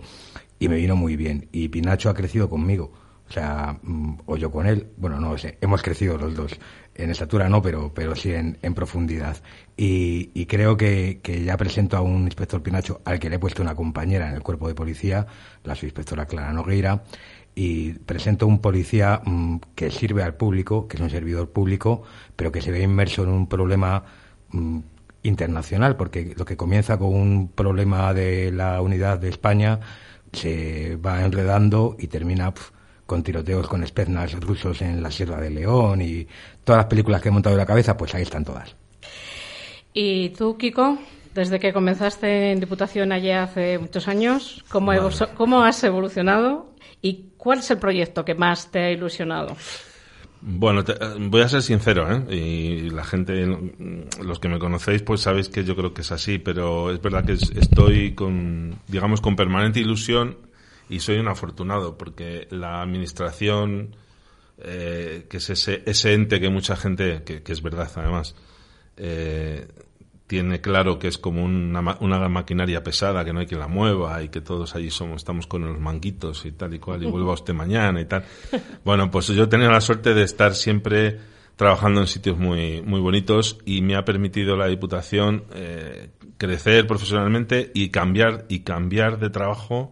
[0.60, 1.50] y me vino muy bien.
[1.52, 2.92] Y Pinacho ha crecido conmigo.
[3.28, 6.52] O sea, mm, o yo con él, bueno, no sé, hemos crecido los dos.
[6.96, 9.38] En estatura no, pero, pero sí en, en profundidad.
[9.76, 13.40] Y, y creo que, que, ya presento a un inspector Pinacho al que le he
[13.40, 15.28] puesto una compañera en el cuerpo de policía,
[15.64, 17.04] la subinspectora Clara Nogueira,
[17.56, 22.04] y presento un policía mm, que sirve al público, que es un servidor público,
[22.36, 24.04] pero que se ve inmerso en un problema
[24.52, 24.80] mm,
[25.24, 29.80] internacional, porque lo que comienza con un problema de la unidad de España
[30.34, 32.54] se va enredando y termina
[33.06, 36.28] con tiroteos con espeznas rusos en la Sierra de León y
[36.64, 38.76] todas las películas que he montado en la cabeza, pues ahí están todas.
[39.94, 40.98] ¿Y tú, Kiko?
[41.34, 44.92] Desde que comenzaste en Diputación allí hace muchos años, ¿cómo,
[45.36, 49.56] ¿cómo has evolucionado y cuál es el proyecto que más te ha ilusionado?
[50.42, 50.84] Bueno,
[51.20, 52.36] voy a ser sincero, ¿eh?
[52.36, 53.48] Y la gente,
[54.24, 57.26] los que me conocéis, pues sabéis que yo creo que es así, pero es verdad
[57.26, 60.38] que estoy con, digamos, con permanente ilusión
[60.90, 63.96] y soy un afortunado porque la administración,
[64.58, 68.36] eh, que es ese, ese ente que mucha gente, que, es verdad además,
[68.98, 69.68] eh,
[70.28, 74.22] tiene claro que es como una, una, maquinaria pesada, que no hay quien la mueva
[74.24, 77.34] y que todos allí somos, estamos con los manguitos y tal y cual, y vuelva
[77.34, 78.24] usted mañana y tal.
[78.84, 81.20] Bueno, pues yo he tenido la suerte de estar siempre
[81.56, 87.72] trabajando en sitios muy, muy bonitos y me ha permitido la Diputación eh, crecer profesionalmente
[87.74, 89.92] y cambiar, y cambiar de trabajo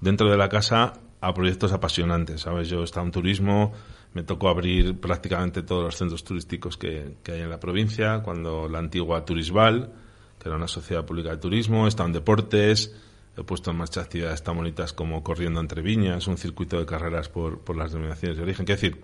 [0.00, 2.68] dentro de la casa a proyectos apasionantes, ¿sabes?
[2.68, 3.72] Yo he estado en turismo,
[4.14, 8.78] me tocó abrir prácticamente todos los centros turísticos que, hay en la provincia, cuando la
[8.78, 9.92] antigua Turisval,
[10.38, 12.94] que era una sociedad pública de turismo, he estado en deportes,
[13.36, 17.28] he puesto en marcha actividades tan bonitas como Corriendo entre Viñas, un circuito de carreras
[17.28, 18.64] por, por las denominaciones de origen.
[18.64, 19.00] Quiero decir,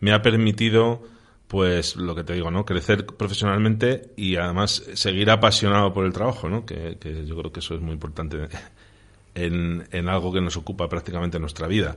[0.00, 1.02] me ha permitido,
[1.46, 2.64] pues, lo que te digo, ¿no?
[2.64, 6.66] Crecer profesionalmente y además seguir apasionado por el trabajo, ¿no?
[6.66, 8.48] Que, que yo creo que eso es muy importante
[9.44, 11.96] en, algo que nos ocupa prácticamente nuestra vida.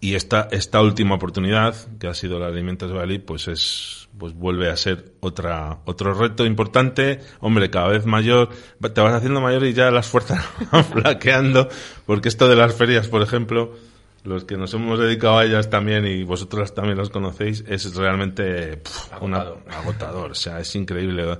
[0.00, 4.70] Y esta, esta última oportunidad, que ha sido la Alimentos Valley, pues es, pues vuelve
[4.70, 7.20] a ser otra, otro reto importante.
[7.40, 11.68] Hombre, cada vez mayor, te vas haciendo mayor y ya las fuerzas van flaqueando,
[12.06, 13.74] porque esto de las ferias, por ejemplo,
[14.22, 18.82] los que nos hemos dedicado a ellas también y vosotros también las conocéis, es realmente
[19.20, 20.32] agotador.
[20.32, 21.38] O sea, es increíble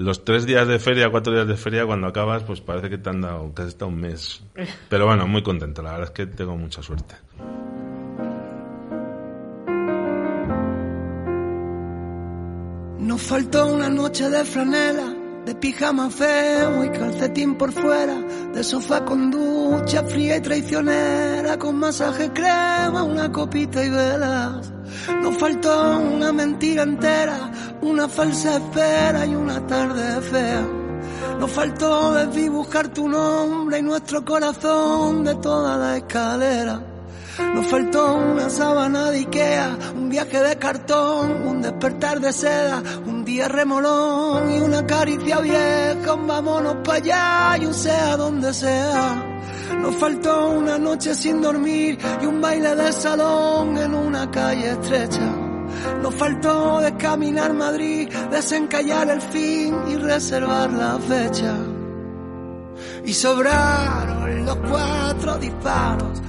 [0.00, 3.10] los tres días de feria, cuatro días de feria, cuando acabas, pues parece que te
[3.10, 4.42] han dado, que has estado un mes.
[4.88, 7.14] Pero bueno, muy contento, la verdad es que tengo mucha suerte.
[12.98, 18.22] Nos faltó una noche de franela, de pijama feo y calcetín por fuera,
[18.54, 24.72] de sofá con ducha fría y traicionera, con masaje crema, una copita y velas.
[25.22, 27.50] Nos faltó una mentira entera,
[27.82, 30.66] una falsa espera y una tarde fea.
[31.38, 36.82] Nos faltó desdibujar tu nombre y nuestro corazón de toda la escalera.
[37.54, 43.24] Nos faltó una sábana de Ikea, un viaje de cartón, un despertar de seda, un
[43.24, 49.39] día remolón y una caricia vieja, vámonos para allá y un sea donde sea.
[49.82, 55.34] Nos faltó una noche sin dormir y un baile de salón en una calle estrecha.
[56.02, 61.54] Nos faltó descaminar Madrid, desencallar el fin y reservar la fecha.
[63.04, 66.20] Y sobraron los cuatro disparos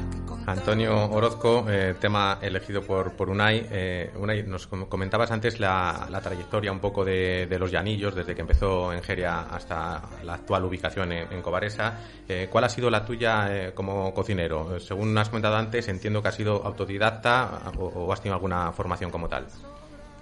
[0.51, 3.65] Antonio Orozco, eh, tema elegido por, por Unai.
[3.71, 8.91] Eh, Unai, nos comentabas antes la, trayectoria un poco de, los llanillos, desde que empezó
[8.93, 11.97] en Geria hasta la actual ubicación en, Cobaresa.
[12.27, 14.79] Eh, ¿Cuál ha sido la tuya como cocinero?
[14.79, 19.27] Según has comentado antes, entiendo que has sido autodidacta o, has tenido alguna formación como
[19.27, 19.45] tal.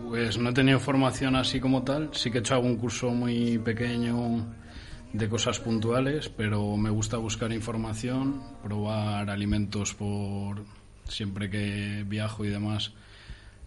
[0.08, 2.10] Pues no he tenido formación así como tal.
[2.14, 4.46] Sí que he hecho algún curso muy pequeño
[5.14, 10.64] de cosas puntuales, pero me gusta buscar información, probar alimentos por
[11.08, 12.94] siempre que viajo y demás,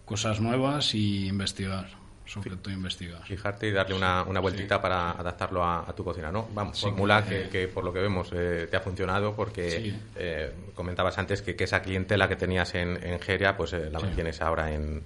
[0.05, 1.87] cosas nuevas y investigar,
[2.25, 3.23] sobre todo investigar.
[3.25, 6.47] Fijarte y darle una, una vueltita para adaptarlo a, tu cocina, ¿no?
[6.53, 11.41] Vamos, simula que, por lo que vemos eh, te ha funcionado porque eh, comentabas antes
[11.41, 15.03] que, esa clientela que tenías en, en Geria, pues eh, la mantienes ahora en,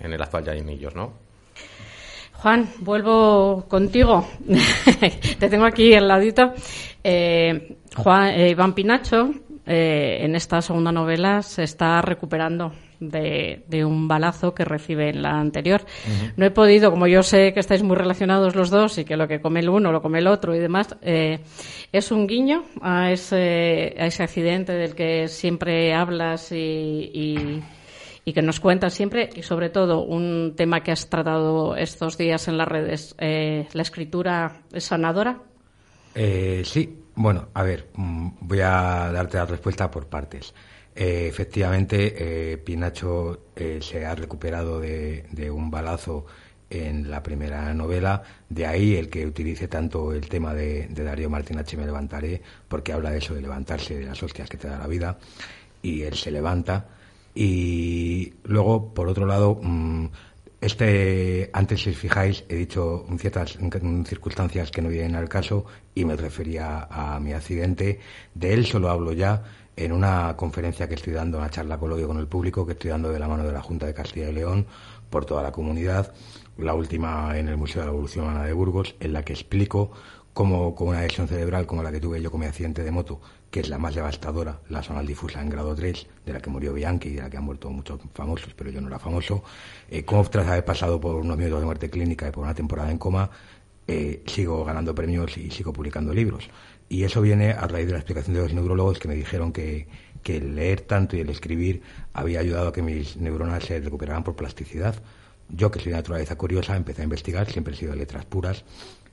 [0.00, 1.24] en el actual Yainillos, ¿no?
[2.34, 4.28] Juan, vuelvo contigo.
[5.38, 6.52] Te tengo aquí al ladito.
[7.02, 9.30] Eh, Juan, eh, Iván Pinacho,
[9.66, 15.38] eh, en esta segunda novela, se está recuperando de, un balazo que recibe en la
[15.38, 15.84] anterior.
[16.36, 19.26] No he podido, como yo sé que estáis muy relacionados los dos y que lo
[19.26, 23.94] que come el uno lo come el otro y demás, es un guiño a ese,
[23.98, 27.62] a ese accidente del que siempre hablas y y
[28.32, 32.56] que nos cuentas siempre y sobre todo un tema que has tratado estos días en
[32.56, 35.42] las redes, eh, la escritura es sanadora.
[36.14, 40.54] Eh, sí, bueno, a ver, mm, voy a darte la respuesta por partes.
[40.96, 43.48] Eh, efectivamente, Pinacho
[43.80, 46.24] se ha recuperado de, un balazo
[46.70, 51.28] en la primera novela, de ahí el que utilice tanto el tema de, de Darío
[51.28, 51.76] Martín H.
[51.76, 54.86] Me levantaré, porque habla de eso, de levantarse, de las hostias que te da la
[54.86, 55.18] vida,
[55.82, 56.93] y él se levanta
[57.34, 60.06] y luego, por otro lado, mm,
[60.60, 63.58] este, antes si os fijáis, he dicho ciertas
[64.06, 68.00] circunstancias que no vienen al caso y me refería a mi accidente.
[68.34, 69.42] De él solo hablo ya
[69.76, 73.10] en una conferencia que estoy dando, una charla coloquio con el público que estoy dando
[73.10, 74.66] de la mano de la Junta de Castilla y León
[75.10, 76.14] por toda la comunidad,
[76.56, 79.90] la última en el Museo de la Evolución Humana de Burgos, en la que explico
[80.32, 83.20] cómo con una lesión cerebral como la que tuve yo con mi accidente de moto,
[83.54, 86.72] que es la más devastadora, la zonal difusa en grado 3, de la que murió
[86.72, 89.44] Bianchi y de la que han muerto muchos famosos, pero yo no era famoso,
[89.88, 92.90] eh, como tras haber pasado por unos minutos de muerte clínica y por una temporada
[92.90, 93.30] en coma,
[93.86, 96.50] eh, sigo ganando premios y sigo publicando libros.
[96.88, 99.86] Y eso viene a raíz de la explicación de los neurólogos que me dijeron que,
[100.24, 101.80] el leer tanto y el escribir
[102.12, 104.96] había ayudado a que mis neuronas se recuperaran por plasticidad.
[105.48, 108.64] Yo, que soy de naturaleza curiosa, empecé a investigar, siempre he sido de letras puras,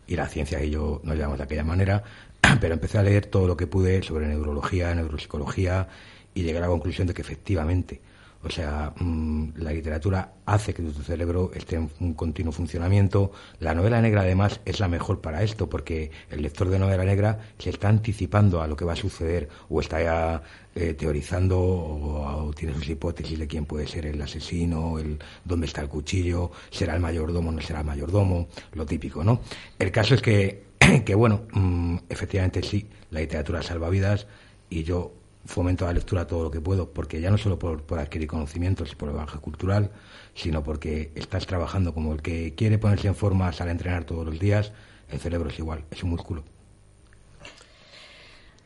[0.08, 2.04] y la ciencia y yo nos llamamos de aquella manera,
[2.62, 5.88] pero empecé a leer todo lo que pude sobre neurología, neuropsicología
[6.34, 8.01] y llegué a la conclusión de que efectivamente,
[8.43, 13.32] o sea, mm, la literatura hace que tu cerebro esté en un continuo funcionamiento.
[13.60, 17.39] La novela negra, además, es la mejor para esto, porque el lector de novela negra
[17.60, 20.41] se está anticipando a lo que va a suceder o está ya
[20.73, 25.82] eh, teorizando o, tiene sus hipótesis de quién puede ser el asesino, el dónde está
[25.82, 29.41] el cuchillo, será el mayordomo, no será el mayordomo, lo típico, ¿no?
[29.77, 30.70] El caso es que
[31.06, 34.27] que bueno, mm, efectivamente sí, la literatura salva vidas
[34.69, 35.13] y yo
[35.45, 38.95] fomento la lectura todo lo que puedo, porque ya no solo por, adquirir conocimientos y
[38.95, 39.91] por el bagaje cultural,
[40.36, 44.25] sino porque estás trabajando como el que quiere ponerse en forma, sale a entrenar todos
[44.25, 44.71] los días,
[45.10, 46.43] el cerebro es igual, es un músculo.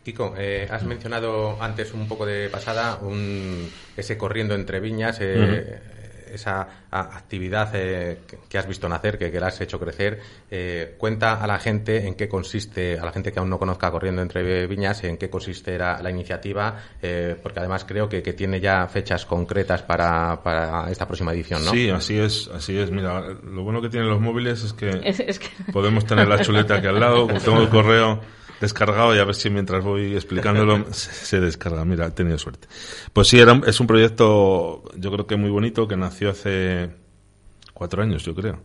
[0.03, 2.99] Kiko, eh, has mencionado antes un poco de pasada
[3.97, 5.17] ese corriendo entre viñas.
[5.19, 5.81] Eh,
[6.31, 11.41] esa actividad eh, que has visto nacer, que, que la has hecho crecer, eh, cuenta
[11.43, 14.67] a la gente en qué consiste, a la gente que aún no conozca Corriendo entre
[14.67, 19.83] Viñas, en qué consiste la, iniciativa, eh, porque además creo que, tiene ya fechas concretas
[19.83, 21.71] para, para, esta próxima edición, ¿no?
[21.71, 22.91] Sí, así es, así es.
[22.91, 25.13] Mira, lo bueno que tienen los móviles es que,
[25.71, 28.19] podemos tener la chuleta aquí al lado, tengo el correo
[28.61, 31.85] descargado y a ver si mientras voy explicándolo se, descarga.
[31.85, 32.67] Mira, he tenido suerte.
[33.13, 36.89] Pues sí, era, es un proyecto yo creo que muy bonito que nació hace
[37.73, 38.61] cuatro años, yo creo.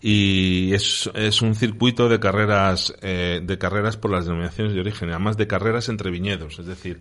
[0.00, 5.10] y es, es un circuito de carreras eh, de carreras por las denominaciones de origen,
[5.10, 7.00] además de carreras entre viñedos, es decir,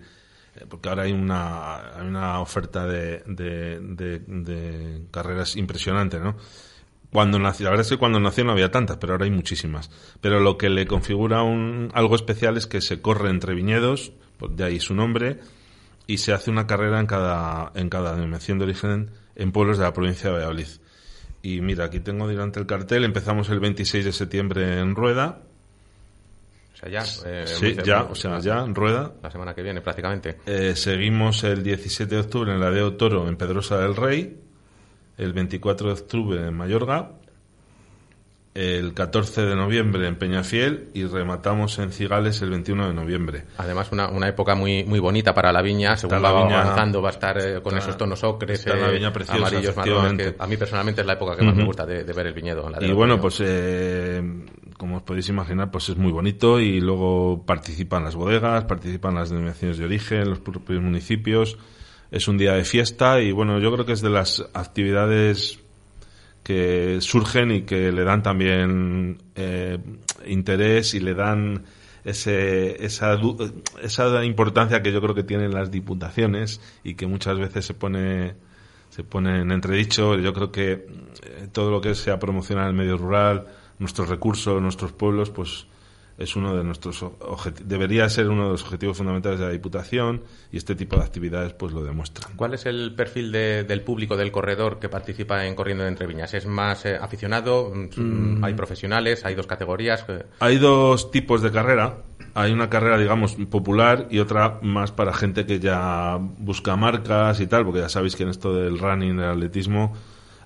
[0.55, 6.35] eh, porque ahora hay una, hay una oferta de, de, de, carreras impresionante, ¿no?
[7.11, 9.89] Cuando nació, la verdad es que cuando nació no había tantas, pero ahora hay muchísimas.
[10.21, 14.55] Pero lo que le configura un, algo especial es que se corre entre viñedos, pues
[14.55, 15.39] de ahí su nombre,
[16.07, 19.83] y se hace una carrera en cada, en cada denominación de origen en pueblos de
[19.83, 20.67] la provincia de Valladolid.
[21.43, 23.03] Y mira, aquí tengo delante el cartel.
[23.03, 25.41] Empezamos el 26 de septiembre en Rueda.
[26.73, 27.03] O sea, ya.
[27.25, 29.13] Eh, sí, ya, o sea, ya en Rueda.
[29.21, 30.37] La semana que viene, prácticamente.
[30.45, 34.37] Eh, seguimos el 17 de octubre en la de Toro en Pedrosa del Rey.
[35.17, 37.11] El 24 de octubre en Mayorga
[38.53, 43.43] el 14 de noviembre en Peñafiel y rematamos en Cigales el 21 de noviembre.
[43.57, 45.95] Además, una, una época muy muy bonita para la viña.
[45.95, 50.35] Según va avanzando, va a estar eh, con esos tonos ocres, eh, amarillos, marrones.
[50.37, 52.69] a mí personalmente es la época que más me gusta de, ver el viñedo.
[52.81, 54.21] y bueno, pues eh,
[54.77, 59.29] como os podéis imaginar, pues es muy bonito y luego participan las bodegas, participan las
[59.29, 61.57] denominaciones de origen, los propios municipios.
[62.11, 65.59] Es un día de fiesta y bueno, yo creo que es de las actividades
[66.43, 69.77] que surgen y que le dan también eh,
[70.27, 71.63] interés y le dan
[72.03, 73.17] ese, esa,
[73.81, 78.35] esa importancia que yo creo que tienen las diputaciones y que muchas veces se pone
[78.91, 80.17] se pone en entredicho.
[80.19, 83.47] Yo creo que eh, todo lo que sea promocionar el medio rural,
[83.79, 85.65] nuestros recursos, nuestros pueblos, pues
[86.17, 87.05] es uno de nuestros
[87.63, 90.21] debería ser uno de los objetivos fundamentales de la Diputación
[90.51, 92.33] y este tipo de actividades pues lo demuestran.
[92.35, 96.33] ¿Cuál es el perfil del público del corredor que participa en Corriendo de Entre Viñas?
[96.33, 97.71] ¿Es más eh, aficionado?
[97.73, 98.43] Mm.
[98.43, 99.25] ¿Hay profesionales?
[99.25, 100.05] ¿Hay dos categorías?
[100.39, 101.97] Hay dos tipos de carrera.
[102.33, 107.47] Hay una carrera, digamos, popular y otra más para gente que ya busca marcas y
[107.47, 109.93] tal, porque ya sabéis que en esto del running, del atletismo,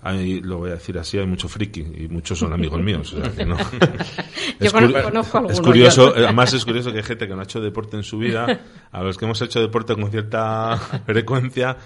[0.06, 3.12] hay, lo voy a decir así, hay mucho friki y muchos son amigos míos.
[3.14, 3.58] O sea, que no.
[4.60, 7.98] es, conozco es curioso, además es curioso que hay gente que no ha hecho deporte
[7.98, 11.78] en su vida, a los que hemos hecho deporte con cierta frecuencia,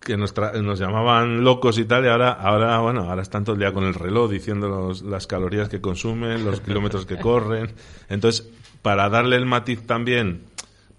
[0.00, 3.60] que nos, nos llamaban locos y tal, y ahora, ahora, bueno, ahora están todo el
[3.60, 7.72] día con el reloj diciendo las calorías que consumen, los kilómetros que corren.
[8.08, 8.50] Entonces,
[8.82, 10.42] para darle el matiz también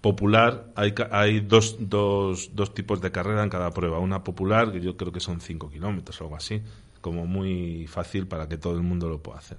[0.02, 4.00] popular, hay, hay dos, dos, dos tipos de carrera en cada prueba.
[4.00, 6.60] Una popular, que yo creo que son 5 kilómetros o algo así,
[7.00, 9.58] como muy fácil para que todo el mundo lo pueda hacer.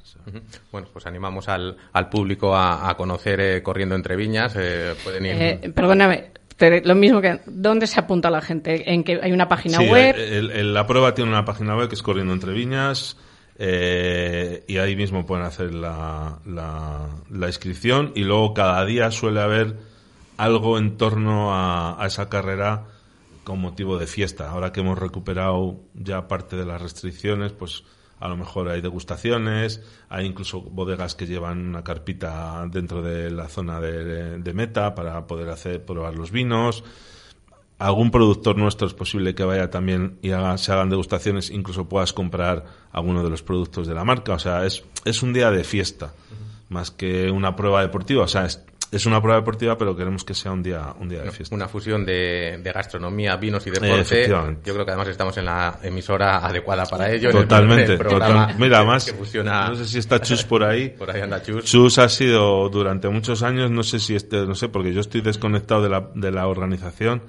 [0.72, 4.56] Bueno, pues animamos al, al público a, conocer eh, Corriendo Entre Viñas.
[4.60, 5.42] Eh, pueden ir...
[5.42, 6.32] Eh, perdóname,
[6.84, 8.92] lo mismo que ¿dónde se apunta la gente?
[8.92, 10.16] ¿En que hay una página web?
[10.18, 13.18] la prueba tiene una página web que es Corriendo Entre Viñas.
[13.58, 19.93] y ahí mismo pueden hacer la, la, la inscripción y luego cada día suele haber
[20.44, 22.88] algo en torno a, esa carrera
[23.44, 24.50] con motivo de fiesta.
[24.52, 27.84] Ahora que hemos recuperado ya parte de las restricciones, pues
[28.20, 33.48] a lo mejor hay degustaciones, hay incluso bodegas que llevan una carpita dentro de la
[33.48, 36.84] zona de, meta para poder hacer probar los vinos.
[37.80, 42.14] Algún productor nuestro es posible que vaya también y haga, se hagan degustaciones, incluso puedas
[42.14, 44.34] comprar alguno de los productos de la marca.
[44.34, 46.14] O sea, es, es un día de fiesta,
[46.70, 48.24] más que una prueba deportiva.
[48.24, 51.22] O sea, es, es una prueba deportiva, pero queremos que sea un día, un día
[51.22, 51.56] de fiesta.
[51.56, 54.28] Una fusión de, gastronomía, vinos y deporte.
[54.28, 57.32] Yo creo que además estamos en la emisora adecuada para ello.
[57.32, 57.98] Totalmente.
[58.58, 60.90] Mira, más, no sé si está Chus por ahí.
[60.98, 61.66] por ahí anda Chus.
[61.66, 65.22] Chus ha sido durante muchos años, no sé si este, no sé, porque yo estoy
[65.22, 67.24] desconectado de la, de la organización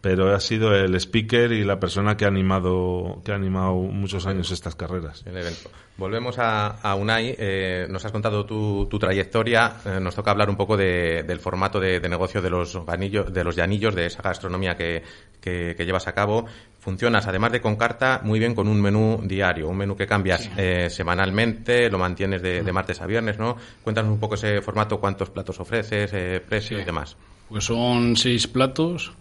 [0.00, 4.26] pero ha sido el speaker y la persona que ha animado que ha animado muchos
[4.26, 5.22] años estas carreras.
[5.26, 5.70] El evento.
[5.98, 7.36] Volvemos a, Unai.
[7.38, 9.74] Eh, nos has contado tu, trayectoria.
[9.84, 13.94] Eh, nos toca hablar un poco del formato de, negocio de los de los llanillos,
[13.94, 15.04] de esa gastronomía que,
[15.44, 16.46] llevas a cabo.
[16.78, 20.50] Funcionas, además de con carta, muy bien con un menú diario, un menú que cambias
[20.56, 23.58] eh, semanalmente, lo mantienes de, martes a viernes, ¿no?
[23.84, 26.10] Cuéntanos un poco ese formato, cuántos platos ofreces,
[26.40, 27.18] precios y demás.
[27.50, 29.12] Pues son seis platos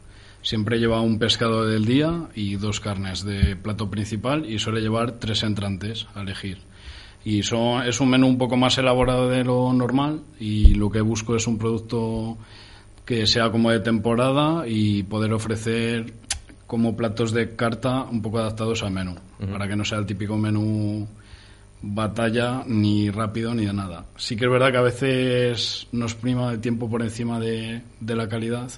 [0.42, 5.14] Siempre lleva un pescado del día y dos carnes de plato principal y suele llevar
[5.14, 6.60] tres entrantes a elegir.
[7.26, 11.02] Y son, es un menú un poco más elaborado de lo normal y lo que
[11.02, 12.38] busco es un producto
[13.06, 16.14] que sea como de temporada y poder ofrecer
[16.68, 19.16] como platos de carta un poco adaptados al menú,
[19.52, 21.08] para que no sea el típico menú
[21.82, 24.06] batalla ni rápido ni de nada.
[24.16, 28.16] Sí que es verdad que a veces nos prima el tiempo por encima de, de
[28.16, 28.70] la calidad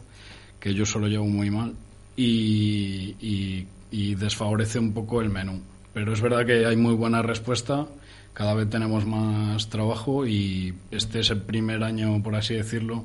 [0.62, 1.74] que yo solo llevo muy mal
[2.16, 3.66] y,
[4.16, 5.62] desfavorece un poco el menú.
[5.94, 7.88] Pero es verdad que hay muy buena respuesta,
[8.34, 13.04] cada vez tenemos más trabajo y este es el primer año, por así decirlo,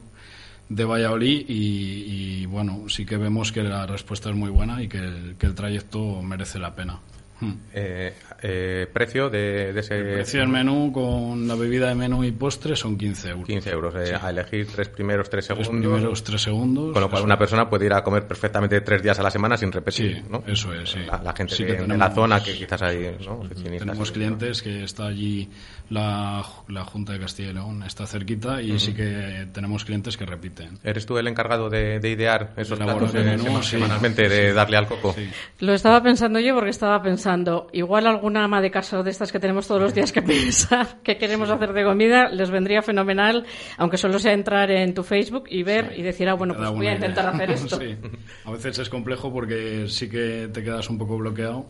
[0.69, 4.99] de Valladolid y, bueno, sí que vemos que la respuesta es muy buena y que
[4.99, 7.01] el, trayecto merece la pena.
[7.39, 7.53] Hmm.
[7.75, 12.25] Eh, eh, precio de, de ese El precio del menú con la bebida de menú
[12.25, 13.47] y postre son 15 euros.
[13.47, 16.93] 15 euros eh, a elegir tres primeros tres Tres segundos primeros tres segundos.
[16.93, 17.27] con lo cual eso.
[17.27, 20.23] una persona puede ir a comer perfectamente tres días a la semana sin repetir Sí,
[20.31, 20.43] ¿no?
[20.47, 21.01] eso es, sí.
[21.07, 23.43] la, la gente Sí de, que de tenemos- la zona que quizás hay ¿no?
[23.79, 25.51] Tenemos clientes que está allí
[25.91, 30.25] la, la Junta de Castilla y León, está cerquita y sí que tenemos clientes que
[30.27, 30.79] repiten.
[30.83, 33.71] ¿Eres tú el encargado de, de idear esos platos el eh, menú, sema- sí.
[33.73, 35.13] semanalmente, de darle al coco?
[35.13, 35.29] Sí.
[35.61, 37.26] Lo estaba pensando yo porque estaba pensando,
[37.73, 41.17] igual alguna ama de casa de estas que tenemos todos los días que pensar que
[41.19, 43.45] queremos hacer de comida, les vendría fenomenal,
[43.79, 46.87] aunque solo sea entrar en tu Facebook y ver y decir, ah, bueno, pues voy
[46.87, 47.35] a intentar idea.
[47.35, 47.79] hacer esto.
[47.81, 47.97] Sí.
[48.45, 51.67] A veces es complejo porque sí que te quedas un poco bloqueado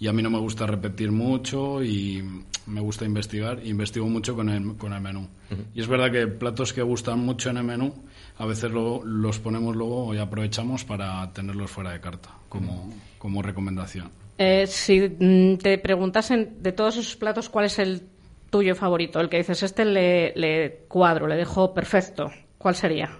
[0.00, 2.22] y a mí no me gusta repetir mucho y
[2.66, 3.58] me gusta investigar.
[3.66, 5.26] Investigo mucho con el, con el menú.
[5.74, 7.92] Y es verdad que platos que gustan mucho en el menú,
[8.36, 13.42] a veces lo- los ponemos luego y aprovechamos para tenerlos fuera de carta como, como
[13.42, 14.10] recomendación.
[14.38, 18.02] Eh, si mm, te preguntasen de todos esos platos, ¿cuál es el
[18.50, 19.20] tuyo favorito?
[19.20, 22.32] El que dices, este le, le cuadro, le dejo perfecto.
[22.56, 23.10] ¿Cuál sería?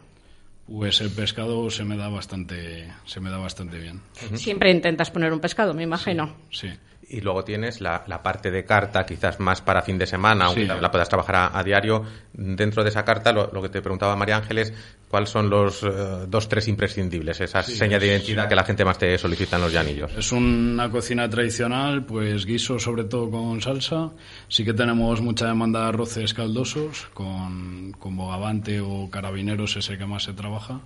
[0.66, 4.00] Pues el pescado se me da bastante, se me da bastante bien.
[4.34, 6.36] Siempre intentas poner un pescado, me imagino.
[6.50, 6.68] Sí.
[7.10, 10.66] Y luego tienes la, la parte de carta, quizás más para fin de semana, aunque
[10.66, 10.66] Sí.
[10.80, 12.02] la puedas trabajar a, a diario.
[12.34, 14.74] Dentro de esa carta, lo, lo que te preguntaba María Ángeles,
[15.08, 15.88] ¿cuáles son los eh,
[16.28, 17.40] dos, tres imprescindibles?
[17.40, 20.12] Esa seña de identidad que la gente más te solicita en los llanillos.
[20.18, 24.10] Es una cocina tradicional, pues guiso sobre todo con salsa.
[24.48, 29.96] Sí que tenemos mucha demanda de arroces caldosos, con, con bogavante o carabineros es el
[29.96, 30.80] que más se trabaja.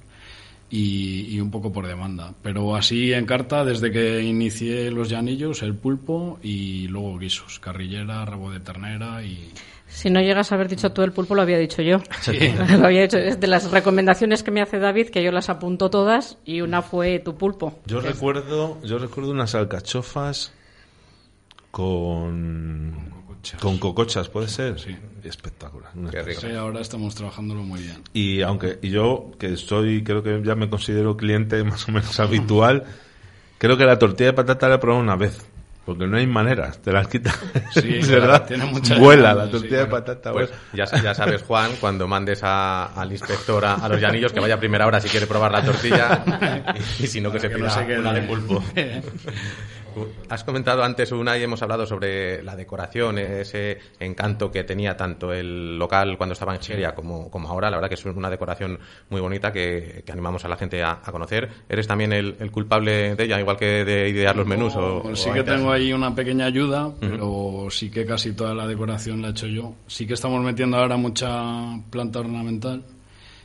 [0.74, 2.32] Y, y un poco por demanda.
[2.42, 8.24] Pero así en carta, desde que inicié los llanillos, el pulpo y luego guisos, carrillera,
[8.24, 9.52] rabo de ternera y...
[9.86, 11.98] Si no llegas a haber dicho tú el pulpo, lo había dicho yo.
[12.78, 13.18] lo había dicho.
[13.18, 16.80] Es de las recomendaciones que me hace David, que yo las apunto todas, y una
[16.80, 17.78] fue tu pulpo.
[17.84, 20.54] Yo recuerdo, yo recuerdo unas alcachofas
[21.70, 23.12] con
[23.60, 24.78] con cocochas, puede ser.
[24.78, 24.96] Sí.
[25.24, 25.90] Espectacular.
[25.94, 26.40] una Qué rico.
[26.40, 28.02] Sí, ahora estamos trabajándolo muy bien.
[28.12, 32.18] Y aunque y yo que soy, creo que ya me considero cliente más o menos
[32.20, 32.84] habitual,
[33.58, 35.38] creo que la tortilla de patata la he probado una vez.
[35.84, 37.36] Porque no hay manera, te las quitas.
[37.74, 38.46] Sí, es claro, verdad.
[38.46, 39.90] tiene mucha Vuela la tortilla sí, de claro.
[39.90, 40.32] patata.
[40.32, 44.32] Pues ya, sa- ya sabes, Juan, cuando mandes a- al inspector a, a los llanillos
[44.32, 46.24] que vaya a primera hora si quiere probar la tortilla
[47.00, 47.98] y, y si no que se pida no se quede.
[47.98, 48.62] una de pulpo.
[50.28, 55.32] Has comentado antes una y hemos hablado sobre la decoración, ese encanto que tenía tanto
[55.32, 57.70] el local cuando estaba en Geria como, como ahora.
[57.70, 58.78] La verdad que es una decoración
[59.10, 61.48] muy bonita que, que animamos a la gente a, a conocer.
[61.68, 64.74] ¿Eres también el, el culpable de ella, igual que de idear los menús?
[64.76, 65.54] O, Pues o sí que antes?
[65.56, 69.46] tengo ahí una pequeña ayuda, pero sí que casi toda la decoración la he hecho
[69.46, 69.74] yo.
[69.86, 71.30] Sí que estamos metiendo ahora mucha
[71.90, 72.82] planta ornamental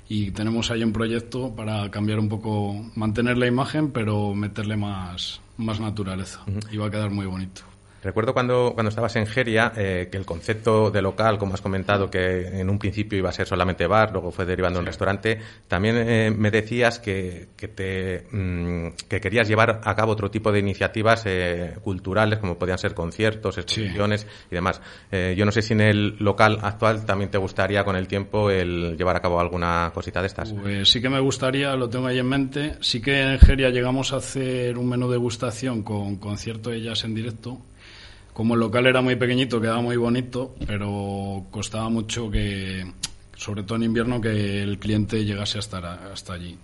[0.09, 5.41] y tenemos ahí un proyecto para cambiar un poco, mantener la imagen, pero meterle más,
[5.57, 6.41] más naturaleza.
[6.71, 7.61] Y va a quedar muy bonito.
[8.07, 12.09] Recuerdo cuando, cuando estabas en Geria eh, que el concepto de local, como has comentado,
[12.09, 15.37] que en un principio iba a ser solamente bar, luego fue derivando en restaurante,
[15.67, 20.53] también eh, me decías que, que, te, mm, que querías llevar a cabo otro tipo
[20.53, 24.79] de iniciativas eh, culturales, como podían ser conciertos, exposiciones y demás.
[25.11, 28.49] Eh, yo no sé si en el local actual también te gustaría con el tiempo
[28.49, 30.53] el llevar a cabo alguna cosita de estas.
[30.53, 32.77] Pues sí que me gustaría, lo tengo ahí en mente.
[32.79, 37.03] Sí que en Geria llegamos a hacer un menú de degustación con concierto de jazz
[37.03, 37.59] en directo.
[38.37, 42.85] Como el local era muy pequeñito, quedaba muy bonito, pero costaba mucho que,
[43.37, 46.57] sobre todo en invierno, que el cliente llegase a estar a- hasta allí.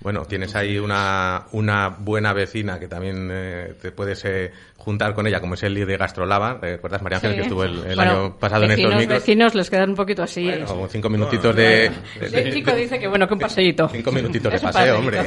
[0.00, 5.26] Bueno, tienes ahí una, una buena vecina que también eh, te puedes eh, juntar con
[5.26, 6.58] ella, como es Eli de Gastrolava.
[6.60, 7.36] ¿Recuerdas, María Ángel, Sí.
[7.36, 9.20] que estuvo el, el Bueno, año pasado en vecinos, estos micros?
[9.20, 10.44] vecinos les quedan un poquito así.
[10.44, 13.88] Bueno, como cinco minutitos de, de- El chico dice que bueno, que un paseíto.
[13.88, 15.20] Cinco minutitos de paseo, hombre.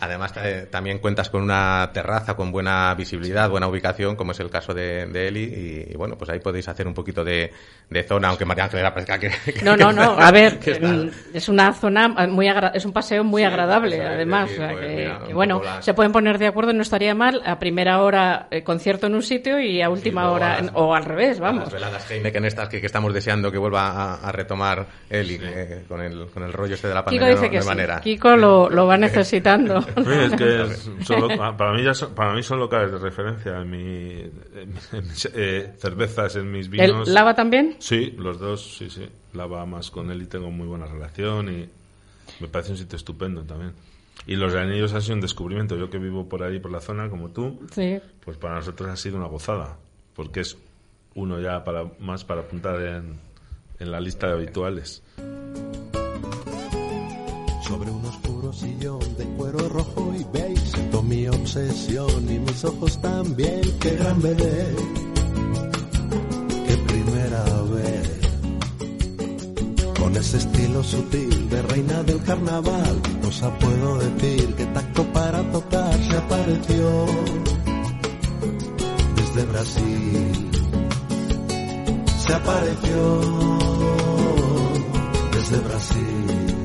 [0.00, 4.50] Además, eh, también cuentas con una terraza con buena visibilidad, buena ubicación, como es el
[4.50, 5.42] caso de, de Eli.
[5.44, 7.52] Y, y, bueno, pues ahí podéis hacer un poquito de,
[7.90, 9.30] de zona, aunque María Ángel era parezca que.
[9.52, 10.18] que- No, no, no.
[10.18, 10.58] A ver,
[11.34, 14.48] es una zona muy agra- es un paseo muy agradable, además.
[14.50, 16.82] decir, o sea, pues, que, mira, que un bueno, se pueden poner de acuerdo, no
[16.82, 17.42] estaría mal.
[17.44, 20.70] A primera hora eh, concierto en un sitio y a última hora a las- en-
[20.74, 21.64] o al revés, vamos.
[21.64, 25.84] Las veladas Heineken estas que, que estamos deseando que vuelva a, a retomar Eli eh,
[25.88, 27.34] con, el, con el rollo este de la Kiko pandemia.
[27.34, 27.68] dice no, que sí.
[27.68, 28.00] manera.
[28.00, 29.80] Kiko lo, lo va necesitando.
[30.08, 32.98] Sí, es que es- son lo- para mí ya son, para mí son locales de
[32.98, 34.20] referencia en, mi,
[34.92, 37.08] en mis- eh, cervezas, en mis ¿El vinos.
[37.08, 37.76] lava también?
[37.78, 39.08] Sí, los dos, sí, sí.
[39.32, 41.68] Lava más con él y tengo muy buena relación y
[42.40, 43.72] me parece un sitio estupendo también.
[44.26, 45.76] Y los anillos ha sido un descubrimiento.
[45.76, 47.98] Yo que vivo por ahí, por la zona, como tú, Sí.
[48.24, 49.76] pues para nosotros ha sido una gozada.
[50.14, 50.56] Porque es
[51.14, 53.18] uno ya para más para apuntar en,
[53.78, 55.02] en la lista de habituales.
[57.66, 63.60] Sobre un oscuro sillón de cuero rojo y beige, mi obsesión y mis ojos también.
[63.80, 64.74] Qué gran bebé,
[70.08, 75.92] Con ese estilo sutil de reina del carnaval, no puedo decir que tacto para tocar
[76.02, 77.06] se apareció
[79.16, 80.50] desde Brasil.
[82.24, 83.20] Se apareció
[85.30, 86.58] desde Brasil.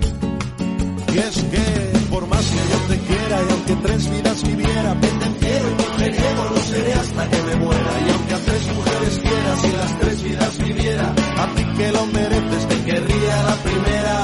[1.13, 5.67] Y es que por más que yo te quiera y aunque tres vidas viviera, pendenciero
[5.69, 7.91] y mujeriego lo seré hasta que me muera.
[8.07, 12.05] Y aunque a tres mujeres quieras y las tres vidas viviera, a ti que lo
[12.05, 14.15] mereces te querría la primera.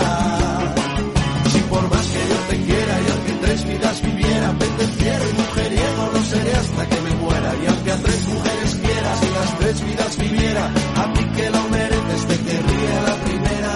[1.52, 6.10] Si por más que yo te quiera y aunque tres vidas viviera, pendenciero y mujeriego
[6.14, 7.52] lo seré hasta que me muera.
[7.64, 11.62] Y aunque a tres mujeres quieras y las tres vidas viviera, a ti que lo
[11.70, 13.74] mereces te querría la primera.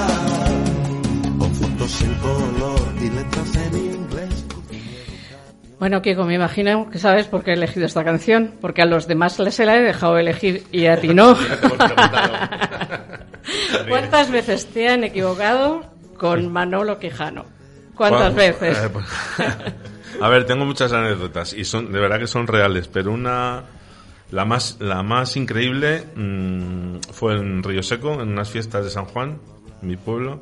[1.40, 4.46] Con fotos en color y letras en inglés.
[5.80, 9.06] Bueno, Kiko, me imagino que sabes por qué he elegido esta canción, porque a los
[9.06, 11.36] demás les se la he dejado elegir y a ti no.
[13.90, 15.84] ¿Cuántas veces te han equivocado
[16.18, 17.46] con Manolo Quijano?
[17.96, 18.78] ¿Cuántas Bueno, veces?
[18.78, 19.06] eh, pues,
[20.22, 23.64] a ver, tengo muchas anécdotas y son de verdad que son reales, pero una
[24.32, 29.06] la más la más increíble mm, fue en Río Seco, en unas fiestas de San
[29.06, 29.38] Juan,
[29.82, 30.42] mi pueblo,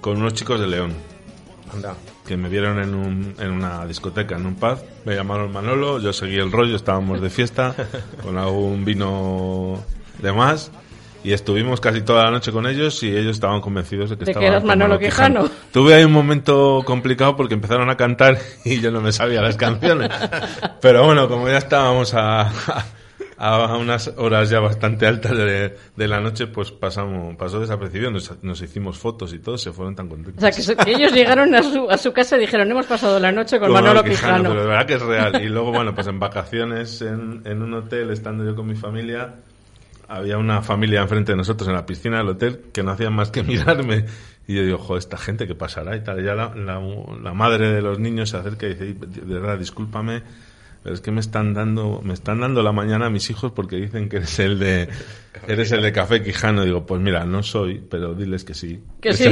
[0.00, 0.94] con unos chicos de León.
[1.74, 1.94] Anda.
[2.26, 6.14] Que me vieron en, un, en una discoteca, en un pub, me llamaron Manolo, yo
[6.14, 7.74] seguí el rollo, estábamos de fiesta,
[8.22, 9.82] con algún vino
[10.22, 10.70] de más,
[11.24, 14.24] y estuvimos casi toda la noche con ellos y ellos estaban convencidos de que De
[14.26, 15.50] que estaba eras Manolo Quijano.
[15.72, 19.56] Tuve ahí un momento complicado porque empezaron a cantar y yo no me sabía las
[19.56, 20.10] canciones.
[20.80, 22.50] Pero bueno, como ya estábamos a,
[23.36, 28.10] a unas horas ya bastante altas de, de la noche, pues pasamos, pasó desapercibido.
[28.10, 30.42] Nos, nos hicimos fotos y todo, se fueron tan contentos.
[30.42, 33.18] O sea, que, que ellos llegaron a su, a su casa y dijeron, hemos pasado
[33.18, 34.48] la noche con Con Manolo Manolo Quijano.
[34.50, 35.42] Pero de verdad que es real.
[35.42, 39.34] Y luego, bueno, pues en vacaciones en, en un hotel, estando yo con mi familia,
[40.08, 43.30] había una familia enfrente de nosotros en la piscina del hotel que no hacían más
[43.30, 44.06] que mirarme.
[44.46, 46.20] Y yo digo, joder, esta gente que pasará y tal.
[46.20, 46.80] Y ya la, la,
[47.22, 50.22] la madre de los niños se acerca y dice, de verdad, discúlpame,
[50.82, 53.76] pero es que me están dando, me están dando la mañana a mis hijos porque
[53.76, 54.88] dicen que eres el de,
[55.46, 56.64] eres el de Café Quijano.
[56.64, 58.80] digo, pues mira, no soy, pero diles que sí.
[59.00, 59.30] Que sí.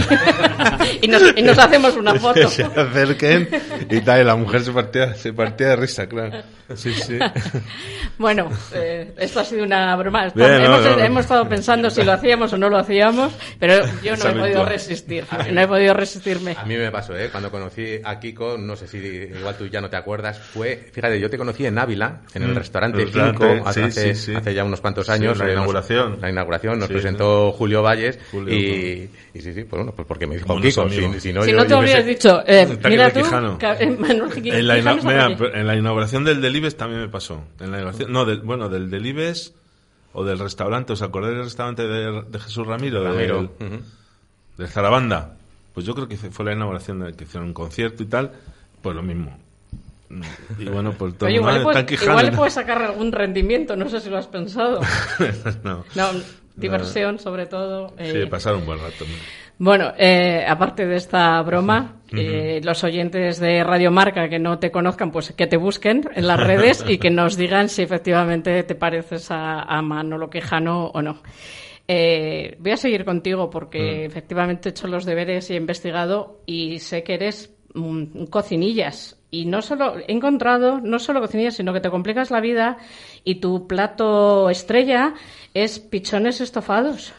[1.03, 2.35] y, nos, y nos hacemos una foto.
[2.35, 3.49] Que se acerquen
[3.91, 6.43] y tal, y la mujer se partía, se partía de risa, claro.
[6.75, 7.19] Sí, sí.
[8.19, 10.29] Bueno, eh, esto ha sido una broma.
[10.35, 11.03] Bien, no, hemos, no, no.
[11.05, 14.35] hemos estado pensando si lo hacíamos o no lo hacíamos, pero yo no Esa he
[14.35, 15.25] podido resistir.
[15.53, 16.57] No he podido resistirme.
[16.59, 17.29] A mí me pasó, ¿eh?
[17.31, 21.21] Cuando conocí a Kiko, no sé si igual tú ya no te acuerdas, fue, fíjate,
[21.21, 24.15] yo te conocí en Ávila, en el Mm, restaurante el restaurante, 5, hace, sí, hace,
[24.15, 24.35] sí, sí.
[24.37, 25.39] hace ya unos cuantos Sí, años.
[25.39, 26.19] la eh, nos- inauguración.
[26.21, 30.07] la inauguración, nos Sí, presentó Julio Valles Julio, y, y sí, sí, pues bueno, pues
[30.07, 32.09] porque me dijo Kiko, si, si no, si yo- no te yo qué hubieras sé.
[32.11, 36.77] dicho, eh, mira tú, eh, Manuel Quijano En la, mira, en la inauguración del Delibes
[36.77, 37.43] también me pasó.
[37.61, 39.55] En la inauguración, no, del, bueno, del Delibes
[40.13, 40.93] o del restaurante.
[40.95, 43.05] ¿Os acordáis del restaurante de, de Jesús Ramiro?
[43.05, 43.83] Ramiro, Del, ujú.
[44.59, 45.37] del Zarabanda.
[45.75, 48.33] Pues yo creo que fue la inauguración de que hicieron un concierto y tal.
[48.81, 49.37] Pues lo mismo.
[50.59, 54.09] Y bueno, pues todo Oye, igual, puedes, le puedes sacar algún rendimiento, no sé si
[54.11, 54.81] lo has pensado.
[55.65, 55.85] no.
[55.95, 56.09] No,
[56.55, 57.93] diversión sobre todo.
[57.99, 59.05] eh, Sí, pasar un buen rato.
[59.05, 59.15] ¿no?
[59.59, 64.71] Bueno, eh, aparte de esta broma, eh, los oyentes de Radio Marca que no te
[64.71, 68.75] conozcan, pues que te busquen en las redes y que nos digan si efectivamente te
[68.75, 71.23] pareces a, a Manolo Quijano o no.
[71.89, 76.79] Eh, voy a seguir contigo porque efectivamente he hecho los deberes y he investigado y
[76.81, 79.16] sé que eres mm, cocinillas.
[79.31, 82.79] Y no solo he encontrado, no solo cocinillas, sino que te complicas la vida
[83.25, 85.15] y tu plato estrella
[85.53, 87.13] es pichones estofados.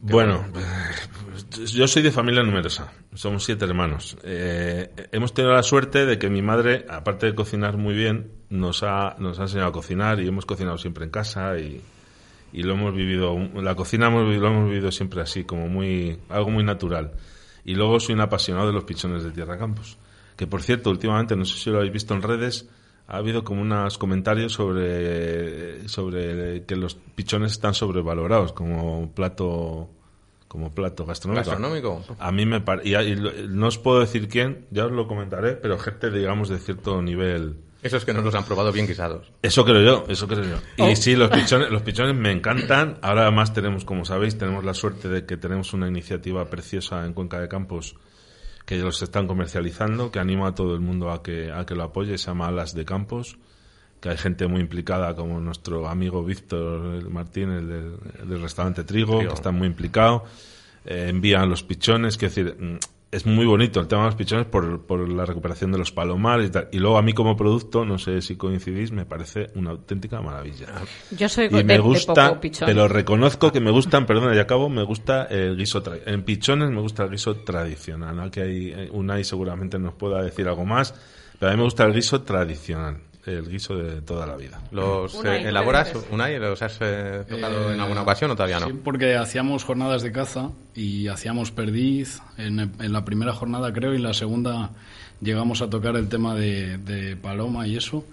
[0.00, 2.92] Bueno, pues, yo soy de familia numerosa.
[3.14, 4.16] Somos siete hermanos.
[4.22, 8.82] Eh, hemos tenido la suerte de que mi madre, aparte de cocinar muy bien, nos
[8.82, 11.80] ha, nos ha enseñado a cocinar y hemos cocinado siempre en casa y,
[12.52, 13.36] y lo hemos vivido.
[13.54, 17.12] La cocina lo hemos vivido siempre así, como muy algo muy natural.
[17.64, 19.98] Y luego soy un apasionado de los pichones de Tierra Campos.
[20.36, 22.68] Que por cierto, últimamente, no sé si lo habéis visto en redes,
[23.08, 29.90] ha habido como unos comentarios sobre, sobre que los pichones están sobrevalorados como plato
[30.48, 31.50] como plato gastronómico.
[31.50, 32.04] Gastronómico.
[32.18, 33.16] A mí me parece,
[33.48, 37.56] no os puedo decir quién, ya os lo comentaré, pero gente, digamos, de cierto nivel.
[37.82, 39.32] Esos que nos los han probado bien guisados.
[39.42, 40.56] Eso creo yo, eso creo yo.
[40.78, 40.88] Oh.
[40.88, 42.98] Y sí, los pichones, los pichones me encantan.
[43.02, 47.12] Ahora además tenemos, como sabéis, tenemos la suerte de que tenemos una iniciativa preciosa en
[47.12, 47.96] Cuenca de Campos
[48.66, 51.84] que los están comercializando, que animo a todo el mundo a que, a que lo
[51.84, 53.38] apoye, se llama Alas de Campos,
[54.00, 58.84] que hay gente muy implicada como nuestro amigo Víctor Martín, el del, el del restaurante
[58.84, 59.30] Trigo, Trigo.
[59.30, 60.24] que está muy implicado.
[60.84, 62.78] Eh, envían los pichones, quiero decir,
[63.12, 66.48] es muy bonito el tema de los pichones por, por la recuperación de los palomares
[66.48, 66.68] y tal.
[66.72, 70.66] Y luego a mí como producto, no sé si coincidís, me parece una auténtica maravilla.
[71.12, 72.66] Yo soy Y me gusta, poco pichón.
[72.66, 76.80] pero reconozco que me gustan, perdona, y acabo, me gusta el guiso En pichones me
[76.80, 78.30] gusta el guiso tradicional, ¿no?
[78.30, 80.94] Que hay, eh, Unai seguramente nos pueda decir algo más,
[81.38, 84.60] pero a mí me gusta el guiso tradicional, el guiso de toda la vida.
[84.70, 85.92] ¿Los eh, ¿qué elaboras?
[86.10, 86.38] Unai?
[86.38, 88.66] ¿Los has eh, tocado Eh, en alguna ocasión o todavía no?
[88.68, 93.92] Sí, porque hacíamos jornadas de caza y hacíamos perdiz en, en la primera jornada, creo,
[93.92, 94.70] y en la segunda
[95.20, 98.04] llegamos a tocar el tema de, de paloma y eso.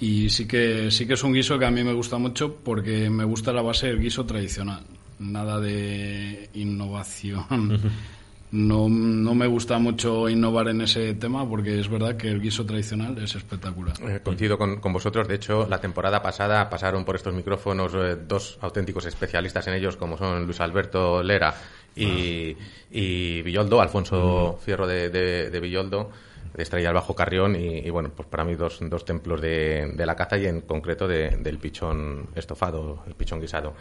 [0.00, 3.08] Y sí que, sí que es un guiso que a mí me gusta mucho porque
[3.08, 4.82] me gusta la base del guiso tradicional.
[5.18, 7.80] Nada de innovación.
[8.52, 12.64] No, no me gusta mucho innovar en ese tema porque es verdad que el guiso
[12.64, 13.94] tradicional es espectacular.
[14.08, 15.26] Eh, coincido con, con vosotros.
[15.26, 19.96] De hecho, la temporada pasada pasaron por estos micrófonos eh, dos auténticos especialistas en ellos,
[19.96, 21.54] como son Luis Alberto Lera
[21.96, 22.56] y,
[22.90, 26.10] y Villoldo, Alfonso Fierro de, de- de Villoldo,
[26.54, 27.56] de Estrella al Bajo Carrión.
[27.56, 30.60] Y, y, bueno, pues para mí dos, dos templos de, de la caza y en
[30.60, 33.74] concreto de- del pichón estofado, el pichón guisado.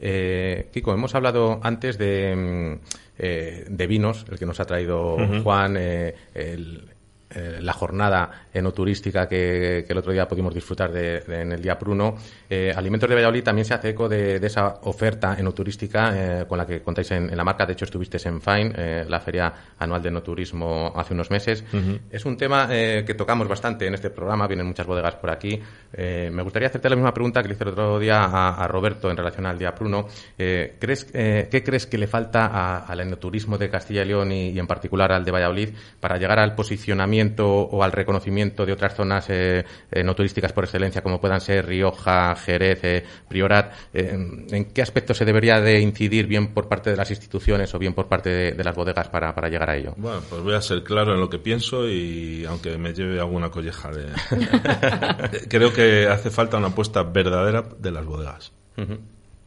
[0.00, 2.80] Eh, Kiko, hemos hablado antes de, mm,
[3.18, 6.84] eh, de vinos, el que nos ha traído Juan, eh, el-
[7.30, 11.62] eh, la jornada enoturística que, que el otro día pudimos disfrutar de, de- en el
[11.62, 12.16] Día Pruno.
[12.48, 16.58] Eh, Alimentos de Valladolid también se hace eco de, de esa oferta enoturística eh, con
[16.58, 17.66] la que contáis en, en la marca.
[17.66, 21.64] De hecho, estuvisteis en FINE, la feria anual de enoturismo, hace unos meses.
[22.10, 25.60] Es un tema que tocamos bastante en este programa, vienen muchas bodegas por aquí.
[25.96, 29.10] Me gustaría hacerte la misma pregunta que le hice el otro día a, a Roberto
[29.10, 30.06] en relación al Día Pruno.
[30.36, 34.66] ¿crees, ¿Qué crees que le falta al enoturismo de Castilla y León y, y en
[34.66, 35.70] particular al de Valladolid
[36.00, 41.20] para llegar al posicionamiento o al reconocimiento de otras zonas eh, enoturísticas por excelencia como
[41.20, 43.72] puedan ser Rioja, Jerez, eh, Priorat?
[43.94, 44.10] Eh,
[44.50, 47.94] ¿En qué aspectos se debería de incidir bien por parte de las instituciones o bien
[47.94, 49.94] por parte de, de las bodegas para, para llegar a ello?
[49.96, 53.50] Bueno, pues voy a ser claro en lo que pienso y aunque me lleve alguna
[53.50, 54.06] colleja de...
[55.48, 58.52] Creo que hace falta una apuesta verdadera de las bodegas,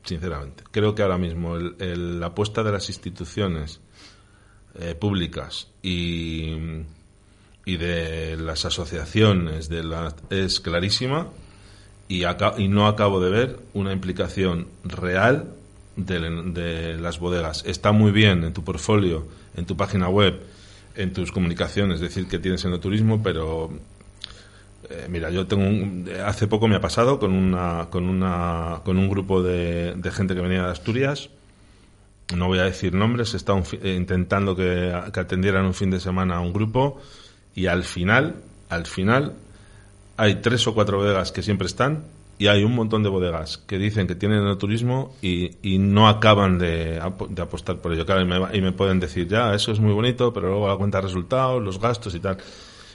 [0.03, 0.63] sinceramente.
[0.71, 3.81] Creo que ahora mismo el- el- la apuesta de las instituciones
[4.79, 6.55] eh, públicas y,
[7.65, 11.27] y de las asociaciones de la, es clarísima
[12.07, 15.49] y, aca- y no acabo de ver una implicación real
[15.95, 16.19] de,
[16.53, 17.63] de las bodegas.
[17.65, 20.39] Está muy bien en tu portfolio, en tu página web,
[20.95, 23.71] en tus comunicaciones, decir que tienes enoturismo, pero
[24.89, 28.97] eh, mira, yo tengo un- hace poco me ha pasado con una con una con
[28.97, 31.29] un grupo de, de gente que venía de Asturias.
[32.35, 36.37] No voy a decir nombres, estaba un eh, intentando que atendieran un fin de semana
[36.37, 36.99] a un grupo
[37.55, 38.35] y al final,
[38.69, 39.33] al final
[40.17, 42.03] hay tres o cuatro bodegas que siempre están
[42.37, 46.57] y hay un montón de bodegas que dicen que tienen enoturismo y, y no acaban
[46.57, 46.99] de,
[47.29, 48.05] de apostar por ello.
[48.05, 50.75] Claro, y me, y me pueden decir, ya, eso es muy bonito, pero luego la
[50.75, 52.37] cuenta de resultados, los gastos y tal.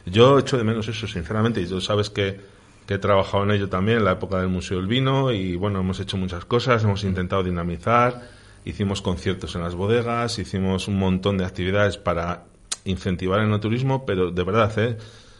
[0.04, 2.40] Yo echo de menos eso, sinceramente, y tú sabes que,
[2.86, 5.80] que he trabajado en ello también en la época del Museo del Vino y bueno,
[5.80, 8.22] hemos hecho muchas cosas, hemos intentado dinamizar,
[8.64, 12.44] hicimos conciertos en las bodegas, hicimos un montón de actividades para
[12.86, 14.96] incentivar el enoturismo, pero de verdad, ¿eh?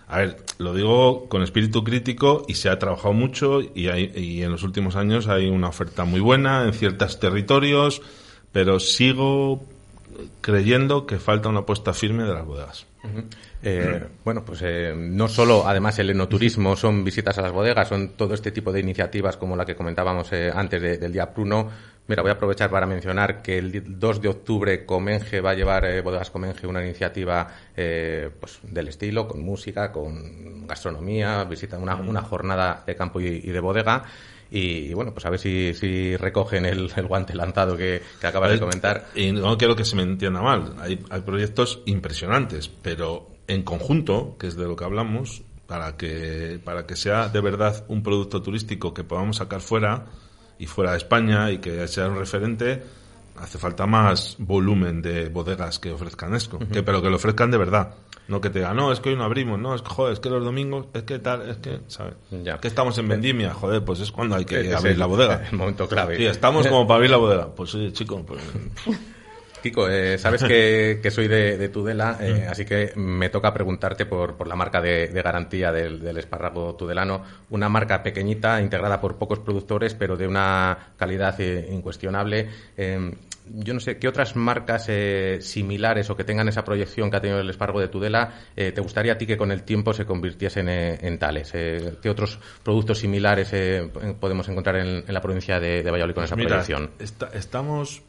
[0.09, 4.43] A ver, lo digo con espíritu crítico y se ha trabajado mucho y, hay, y
[4.43, 8.03] en los últimos años hay una oferta muy buena en ciertos territorios,
[8.53, 9.65] pero sigo
[10.41, 12.87] creyendo que falta una apuesta firme de las bodegas.
[13.63, 18.11] Eh, bueno, pues eh, no solo, además, el enoturismo son visitas a las bodegas, son
[18.11, 21.69] todo este tipo de iniciativas como la que comentábamos antes de- del Día Pruno.
[22.09, 25.55] Mira, voy a aprovechar para mencionar que el di- 2 de octubre Comenge va a
[25.55, 31.79] llevar, eh, Bodegas Comenge, una iniciativa eh, pues, del estilo, con música, con gastronomía, visita
[31.79, 34.05] una, una jornada de campo y, y de bodega.
[34.49, 38.27] Y, y, bueno, pues a ver si, si recogen el, el guante lanzado que, que
[38.29, 39.07] acabas de comentar.
[39.17, 40.77] Y no quiero que se me entienda mal.
[40.79, 46.61] Hay, hay proyectos impresionantes, pero en conjunto, que es de lo que hablamos, para que,
[46.65, 50.05] para que sea de verdad un producto turístico que podamos sacar fuera
[50.59, 52.83] y fuera de España y que sea un referente,
[53.37, 57.59] hace falta más volumen de bodegas que ofrezcan esto, que, pero que lo ofrezcan de
[57.59, 57.95] verdad.
[58.29, 60.21] No que te digan, no, es que hoy no abrimos, no, es que, joder, es
[60.21, 62.15] que los domingos, es que tal, es que, ¿sabes?
[62.43, 62.59] Ya.
[62.59, 65.47] Que estamos en vendimia, joder, pues es cuando hay que es abrir el- la bodega.
[65.51, 66.17] el momento clave.
[66.17, 67.47] Sí, estamos como para abrir la bodega.
[67.55, 68.43] Pues oye, chico, pues...
[69.71, 74.07] Kiko, eh, sabes que, que soy de, de Tudela, eh, así que me toca preguntarte
[74.07, 77.23] por, por la marca de, de garantía del, del espárrago tudelano.
[77.51, 82.49] Una marca pequeñita, integrada por pocos productores, pero de una calidad eh, incuestionable.
[82.77, 83.13] Eh,
[83.55, 87.21] yo no sé, ¿qué otras marcas eh, similares o que tengan esa proyección que ha
[87.21, 90.05] tenido el espárrago de Tudela eh, te gustaría a ti que con el tiempo se
[90.05, 91.53] convirtiesen en tales?
[91.55, 93.89] Eh, ¿Qué otros productos similares eh,
[94.19, 96.91] podemos encontrar en, en la provincia de, de Valladolid con esa Pues Mira, proyección?
[96.99, 98.03] esta- estamos.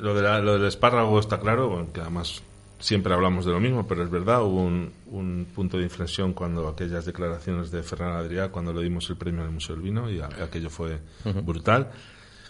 [0.00, 2.42] Lo, de la- lo del espárrago está claro, que además
[2.78, 6.66] siempre hablamos de lo mismo, pero es verdad, hubo un, un punto de inflexión cuando
[6.68, 10.20] aquellas declaraciones de Ferran Adrià, cuando le dimos el premio al Museo del Vino, y
[10.20, 10.98] a- aquello fue
[11.44, 11.90] brutal.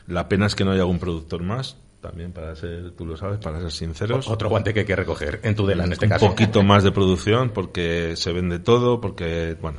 [0.07, 3.39] La pena es que no haya algún productor más, también para ser, tú lo sabes,
[3.39, 4.29] para ser sinceros.
[4.29, 6.29] Otro guante que hay que recoger en Tudela, en este un caso.
[6.29, 9.79] poquito más de producción porque se vende todo, porque, bueno,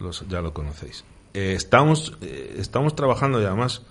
[0.00, 1.04] los- ya lo conocéis.
[1.34, 3.82] Eh, estamos, eh, estamos trabajando y además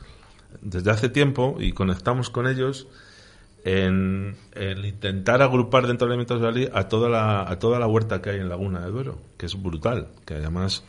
[0.62, 2.88] desde hace tiempo y conectamos con ellos
[3.64, 7.88] en, en intentar agrupar dentro de Alimentos de Valí a toda la, a toda la
[7.88, 10.84] huerta que hay en Laguna de Duero, que es brutal, que además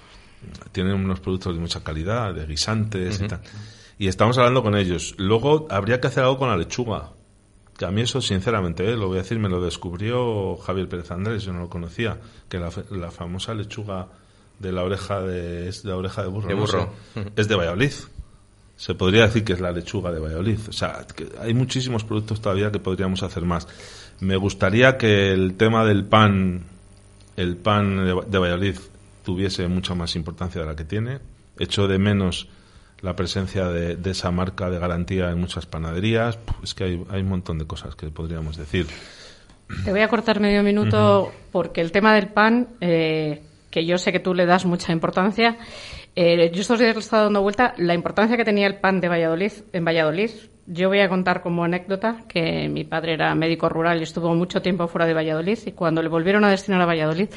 [0.72, 3.40] tienen unos productos de mucha calidad, de guisantes y tal.
[3.98, 5.14] Y estamos hablando con ellos.
[5.18, 7.11] Luego habría que hacer algo con la lechuga.
[7.76, 11.11] Que a mí eso, sinceramente, eh, lo voy a decir, me lo descubrió Javier Pérez
[11.11, 14.08] Andrés, yo no lo conocía, que la, la famosa lechuga
[14.58, 16.92] de la oreja de, es de la oreja de burro,
[17.36, 17.92] es de Valladolid.
[18.81, 20.59] Se podría decir que es la lechuga de Valladolid.
[20.66, 23.68] O sea, que hay muchísimos productos todavía que podríamos hacer más.
[24.20, 26.62] Me gustaría que el tema del pan,
[27.37, 28.76] el pan de, Valladolid,
[29.22, 31.18] tuviese mucha más importancia de la que tiene.
[31.59, 32.49] Echo de menos
[33.03, 36.39] la presencia de, de esa marca de garantía en muchas panaderías.
[36.62, 38.87] Es que hay, hay un montón de cosas que podríamos decir.
[39.85, 44.11] Te voy a cortar medio minuto porque el tema del pan, eh, que yo sé
[44.11, 45.59] que tú le das mucha importancia,
[46.16, 49.00] eh, yo estos días le he estado dando vuelta la importancia que tenía el pan
[49.00, 50.30] de Valladolid en Valladolid.
[50.66, 54.62] Yo voy a contar como anécdota que mi padre era médico rural y estuvo mucho
[54.62, 57.28] tiempo fuera de Valladolid y cuando le volvieron a destinar a Valladolid,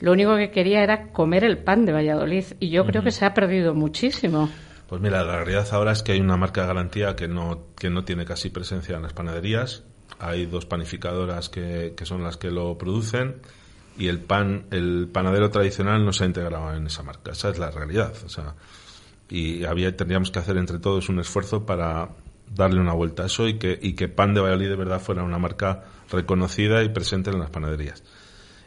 [0.00, 3.24] lo único que quería era comer el pan de Valladolid y yo creo que se
[3.24, 4.50] ha perdido muchísimo.
[4.88, 7.88] Pues mira, la realidad ahora es que hay una marca de garantía que no, que
[7.88, 9.84] no tiene casi presencia en las panaderías.
[10.18, 13.36] Hay dos panificadoras que, que son las que lo producen
[13.98, 17.32] y el pan, el panadero tradicional no se ha integrado en esa marca.
[17.32, 18.12] Esa es la realidad.
[18.24, 18.54] O sea,
[19.28, 22.10] y había, tendríamos que hacer entre todos un esfuerzo para
[22.54, 25.22] darle una vuelta a eso y que, y que Pan de Valladolid de verdad fuera
[25.22, 28.02] una marca reconocida y presente en las panaderías.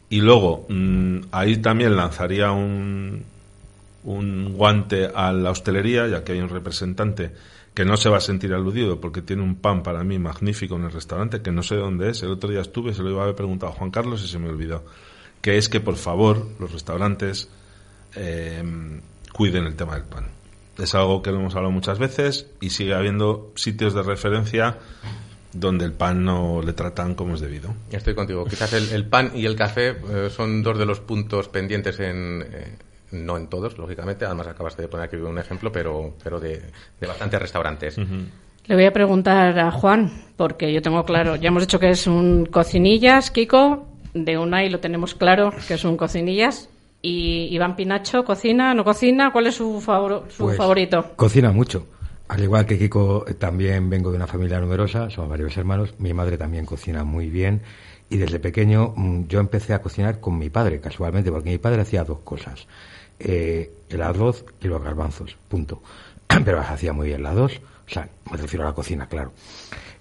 [0.09, 3.23] Y luego, mm, ahí también lanzaría un,
[4.03, 7.31] un guante a la hostelería, ya que hay un representante
[7.73, 10.85] que no se va a sentir aludido porque tiene un pan para mí magnífico en
[10.85, 12.23] el restaurante, que no sé dónde es.
[12.23, 14.39] El otro día estuve, se lo iba a haber preguntado a Juan Carlos y se
[14.39, 14.85] me olvidó.
[15.45, 17.49] Que es que, por favor, los restaurantes
[18.15, 18.63] eh,
[19.31, 20.25] cuiden el tema del pan.
[20.79, 24.79] Es algo que lo hemos hablado muchas veces y sigue habiendo sitios de referencia
[25.53, 27.75] donde el pan no le tratan como es debido.
[27.91, 28.43] Estoy contigo.
[28.45, 32.43] Quizás el, el pan y el café eh, son dos de los puntos pendientes en...
[32.51, 32.77] eh,
[33.11, 34.25] no en todos, lógicamente.
[34.25, 36.59] Además, acabaste de poner aquí un ejemplo, pero, pero de,
[36.99, 37.99] de bastantes restaurantes.
[37.99, 42.07] Le voy a preguntar a Juan, porque yo tengo claro, ya hemos dicho que es
[42.07, 46.69] un cocinillas, Kiko, de Unai lo tenemos claro que es un cocinillas.
[47.01, 48.73] Y Iván Pinacho, ¿cocina?
[48.73, 49.31] ¿No cocina?
[49.31, 51.11] ¿Cuál es su, favor- su Pues, favorito?
[51.15, 51.85] Cocina mucho.
[52.29, 55.93] Al igual que Kiko, también vengo de una familia numerosa, somos varios hermanos.
[55.99, 57.61] Mi madre también cocina muy bien.
[58.09, 61.81] Y desde pequeño mm, yo empecé a cocinar con mi padre, casualmente, porque mi padre
[61.81, 62.65] hacía dos cosas.
[63.19, 65.83] Eh, el arroz y los garbanzos, punto.
[66.43, 67.61] Pero las hacía muy bien las dos.
[67.87, 69.31] O sea, me refiero a la cocina, claro.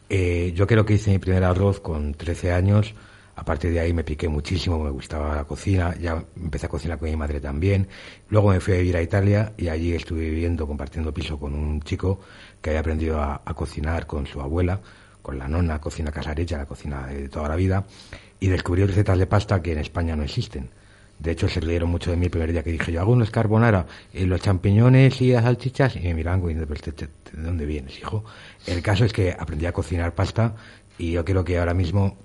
[0.08, 2.94] Eh, yo creo que hice mi primer arroz con 13 años.
[3.37, 5.95] A partir de ahí me piqué muchísimo, me gustaba la cocina.
[6.01, 7.89] Ya empecé a cocinar con mi madre también.
[8.28, 11.82] Luego me fui a vivir a Italia y allí estuve viviendo, compartiendo piso con un
[11.82, 12.20] chico
[12.62, 14.80] que había aprendido a, cocinar con su abuela,
[15.20, 17.85] con la nonna, cocina casarecha, la cocina de toda la vida.
[18.39, 20.70] Y descubrí recetas de pasta que en España no existen.
[21.18, 23.30] De hecho, se rieron mucho de mí el primer día que dije yo hago unos
[23.30, 27.43] carbonara, y los champiñones y las salchichas, y me como diciendo, "Pero este- este, ¿de
[27.43, 28.24] dónde vienes, hijo?
[28.66, 30.55] El caso es que aprendí a cocinar pasta
[30.99, 32.16] y yo creo que ahora mismo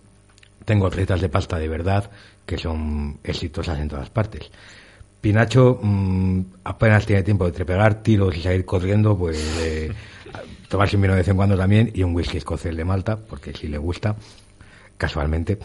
[0.66, 2.10] tengo recetas de pasta de verdad
[2.46, 4.50] que son exitosas en todas partes.
[5.22, 9.92] Pinacho mm, apenas tiene tiempo de trepegar tiros y salir corriendo, pues eh,
[10.70, 13.54] tomarse un vino de vez en cuando también y un whisky escocés de Malta, porque
[13.54, 14.16] sí le gusta,
[14.98, 15.58] casualmente,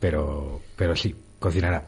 [0.00, 1.84] pero, pero sí, cocinará.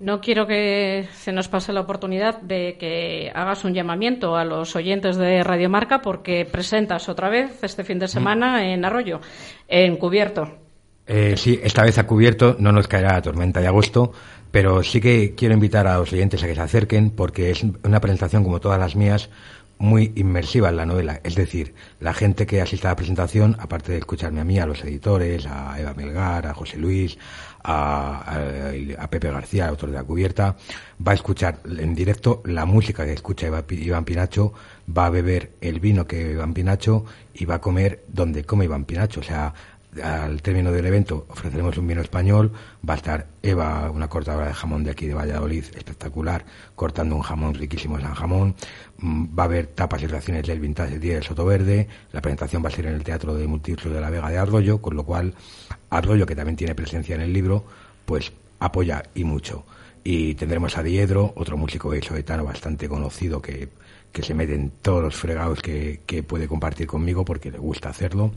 [0.00, 4.76] No quiero que se nos pase la oportunidad de que hagas un llamamiento a los
[4.76, 9.20] oyentes de Radio Marca porque presentas otra vez este fin de semana en Arroyo,
[9.66, 10.67] en Cubierto.
[11.10, 14.12] Eh, sí, esta vez a cubierto, no nos caerá la tormenta de agosto,
[14.50, 18.00] pero sí que quiero invitar a los oyentes a que se acerquen porque es una
[18.00, 19.30] presentación como todas las mías
[19.78, 21.20] muy inmersiva en la novela.
[21.24, 24.66] Es decir, la gente que asista a la presentación, aparte de escucharme a mí, a
[24.66, 27.16] los editores, a Eva Melgar, a José Luis,
[27.62, 28.18] a,
[28.98, 30.56] a- a Pepe García, autor de La Cubierta,
[31.06, 34.52] va a escuchar en directo la música que escucha Eva Iván Pinacho,
[34.94, 37.04] va a beber el vino que Iván Pinacho
[37.34, 39.20] y va a comer donde come Iván Pinacho.
[39.20, 39.54] O sea,
[40.02, 42.52] al término del evento ofreceremos un vino español,
[42.88, 47.22] va a estar Eva, una cortadora de jamón de aquí de Valladolid, espectacular, cortando un
[47.22, 48.54] jamón riquísimo San Jamón,
[49.00, 52.64] Mm, va a haber tapas y reacciones del Vintage Día del Soto Verde, la presentación
[52.64, 55.04] va a ser en el Teatro de Multiuso de la Vega de Arroyo, con lo
[55.04, 55.34] cual
[55.90, 57.64] Arroyo, que también tiene presencia en el libro,
[58.04, 59.64] pues apoya y mucho.
[60.02, 63.68] Y tendremos a Diedro, otro músico soetano bastante conocido que,
[64.10, 67.90] que se mete en todos los fregados que, que puede compartir conmigo porque le gusta
[67.90, 68.32] hacerlo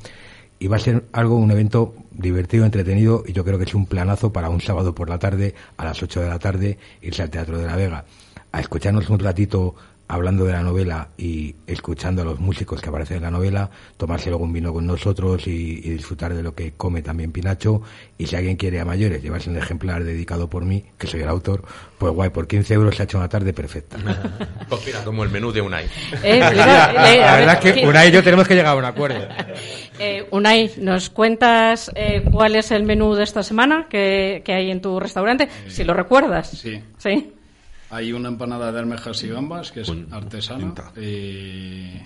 [0.62, 3.88] y va a ser algo, un evento divertido, entretenido y yo creo que es un
[3.88, 7.32] planazo para un sábado por la tarde, a las 8 de la tarde, irse al
[7.32, 8.06] Teatro de la Vega,
[8.52, 9.74] a escucharnos un ratito
[10.12, 14.30] hablando de la novela y escuchando a los músicos que aparecen en la novela, tomarse
[14.30, 17.82] algún vino con nosotros y, disfrutar de lo que come también Pinacho.
[18.18, 21.30] Y si alguien quiere a mayores llevarse un ejemplar dedicado por mí, que soy el
[21.30, 21.64] autor,
[21.98, 23.98] pues guay, por 15 euros se ha hecho una tarde perfecta.
[24.70, 25.86] pues mira, como el menú de Unai.
[26.24, 29.28] Eh, la verdad es que Unai y yo tenemos que llegar a un acuerdo.
[30.00, 34.72] Eh, Unai, ¿nos cuentas eh, cuál es el menú de esta semana que, que hay
[34.72, 35.48] en tu restaurante?
[35.68, 36.50] Si lo recuerdas.
[36.50, 36.82] Sí.
[36.98, 37.34] Sí.
[37.92, 40.74] Hay una empanada de almejas y gambas que es artesana.
[40.96, 42.02] Eh,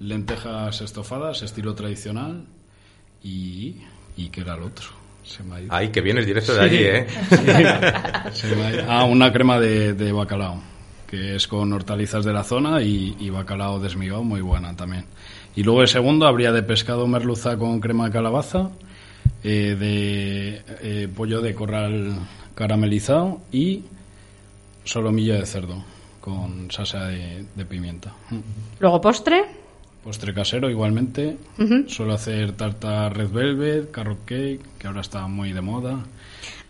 [0.00, 2.44] lentejas estofadas, estilo tradicional.
[3.22, 3.76] Y,
[4.16, 4.86] y ¿qué era el otro?
[5.22, 5.72] Se me ha ido.
[5.72, 7.06] Ay, que vienes directo de allí, ¿eh?
[8.88, 10.60] Ah, una crema de, de, bacalao,
[11.06, 15.04] que es con hortalizas de la zona y, y, bacalao desmigado, muy buena también.
[15.54, 18.70] Y luego el segundo habría de pescado merluza con crema de calabaza,
[19.44, 22.18] eh, de eh, pollo de corral
[22.54, 23.82] caramelizado y
[24.88, 25.84] solomillo de cerdo
[26.20, 28.14] con salsa de, pimienta.
[28.80, 29.44] Luego postre.
[30.02, 31.36] Postre casero igualmente.
[31.86, 36.04] Suelo hacer tarta red velvet, carrot cake, que ahora está muy de moda.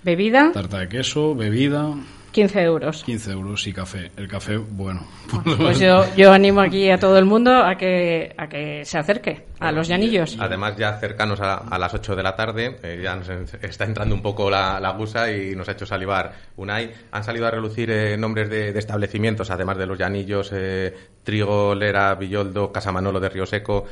[0.03, 0.51] Bebida.
[0.53, 1.95] Tarta de queso, bebida.
[2.33, 3.05] 15 euros.
[3.05, 4.11] 15 euros y café.
[4.16, 5.07] El café, bueno.
[5.59, 9.47] Pues yo, yo animo aquí a todo el mundo a que, a que se acerque
[9.61, 10.37] a los llanillos.
[10.39, 14.22] Además, ya cercanos a, las 8 de la tarde, eh, ya nos está entrando un
[14.22, 16.93] poco la, la, gusa y nos ha hecho salivar Unai.
[17.12, 20.95] Han salido a relucir eh, nombres de, establecimientos, además de los llanillos, eh,
[21.25, 23.85] Trigo, Lera, Villoldo, Casamanolo de Río Seco.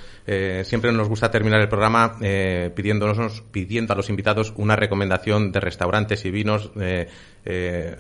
[0.64, 6.24] siempre nos gusta terminar el programa pidiéndonos, pidiendo a los invitados una recomendación de restaurantes
[6.24, 6.70] y vinos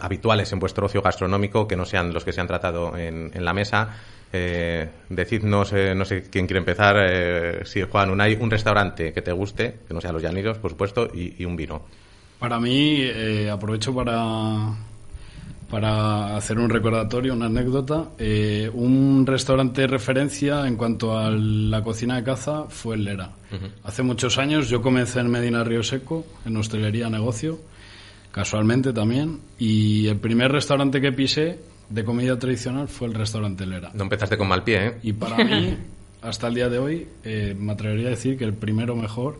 [0.00, 3.44] habituales en vuestro ocio gastronómico, que no sean los que se han tratado en, en
[3.44, 3.96] la mesa.
[4.32, 9.22] Eh, decidnos, eh, no sé quién quiere empezar, eh, si Juan, un, un restaurante que
[9.22, 11.82] te guste, que no sea los llanidos, por supuesto, y, un vino.
[12.38, 14.74] Para mí, eh, aprovecho para,
[15.70, 18.08] para hacer un recordatorio, una anécdota.
[18.74, 23.32] un restaurante de referencia en cuanto a la cocina de caza fue el Lera.
[23.84, 27.58] Hace muchos años yo comencé en Medina Río Seco, en hostelería negocio,
[28.30, 31.58] casualmente también, y el primer restaurante que pisé
[31.88, 33.90] de comida tradicional fue el restaurante Lera.
[33.94, 34.94] No empezaste con mal pie, ¿eh?
[35.02, 35.76] Y para mí,
[36.22, 39.38] hasta el día de hoy, eh, me atrevería a decir que el primero mejor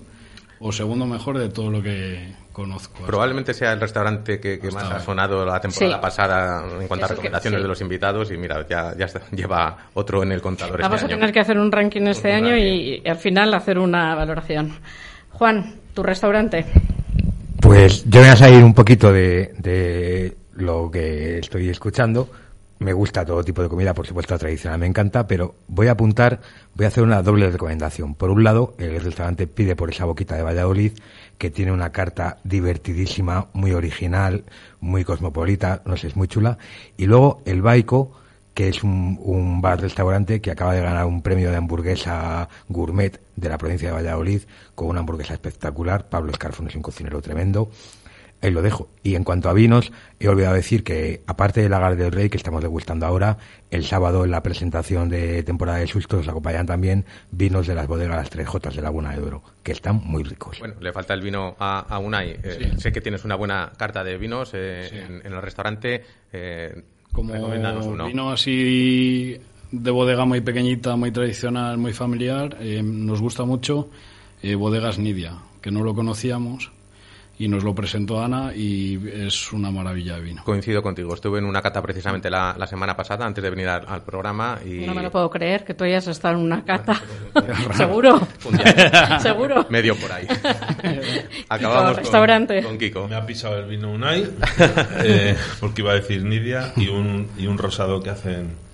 [0.60, 3.04] o segundo mejor de todo lo que conozco.
[3.04, 7.62] Probablemente sea el restaurante que, más ha sonado la temporada pasada en cuanto a recomendaciones
[7.62, 10.80] de los invitados y mira, ya, ya lleva otro en el contador.
[10.80, 14.14] Vamos este a tener que hacer un ranking este año y, al final hacer una
[14.14, 14.72] valoración.
[15.32, 16.64] Juan, tu restaurante.
[17.60, 22.28] Pues yo voy a salir un poquito de lo que estoy escuchando.
[22.78, 26.40] Me gusta todo tipo de comida, por supuesto, tradicional me encanta, pero voy a apuntar,
[26.74, 28.14] voy a hacer una doble recomendación.
[28.14, 30.92] Por un lado, el restaurante pide por esa boquita de Valladolid,
[31.38, 34.44] que tiene una carta divertidísima, muy original,
[34.80, 36.58] muy cosmopolita, no sé, es muy chula.
[36.98, 38.12] Y luego el Baico,
[38.52, 43.48] que es un, un bar-restaurante que acaba de ganar un premio de hamburguesa gourmet de
[43.48, 44.42] la provincia de Valladolid,
[44.74, 46.10] con una hamburguesa espectacular.
[46.10, 47.70] Pablo Escarfón es un cocinero tremendo
[48.42, 48.88] ahí lo dejo.
[49.02, 52.36] Y en cuanto a vinos, he olvidado decir que, aparte del Lagar del Rey, que
[52.36, 53.38] estamos degustando ahora,
[53.70, 57.86] el sábado en la presentación de temporada de sustos nos acompañan también vinos de las
[57.86, 60.58] bodegas Las Tres Jotas de Laguna de Oro, que están muy ricos.
[60.58, 62.36] Bueno, le falta el vino a, a Unai.
[62.42, 66.04] Eh, sé que tienes una buena carta de vinos eh, en, el restaurante.
[66.32, 66.82] Eh,
[67.12, 67.32] Como
[68.06, 69.38] vino así
[69.72, 73.90] de bodega muy pequeñita, muy tradicional, muy familiar, nos gusta mucho
[74.42, 76.70] Bodegas Nidia, que no lo conocíamos
[77.38, 80.44] y nos lo presentó Ana y es una maravilla de vino.
[80.44, 84.58] Coincido contigo, estuve en una cata precisamente la, semana pasada antes de venir al, programa
[84.64, 84.86] y...
[84.86, 87.00] No me lo puedo creer que tú hayas estado en una cata.
[87.74, 88.26] ¿Seguro?
[89.20, 89.66] ¿Seguro?
[89.68, 90.26] Medio por ahí.
[91.48, 92.62] Acabamos restaurante.
[92.62, 93.08] Con, Kiko.
[93.08, 94.28] Me ha pisado el vino Unai
[95.04, 98.66] eh, porque iba a decir Nidia y un, y un rosado que hacen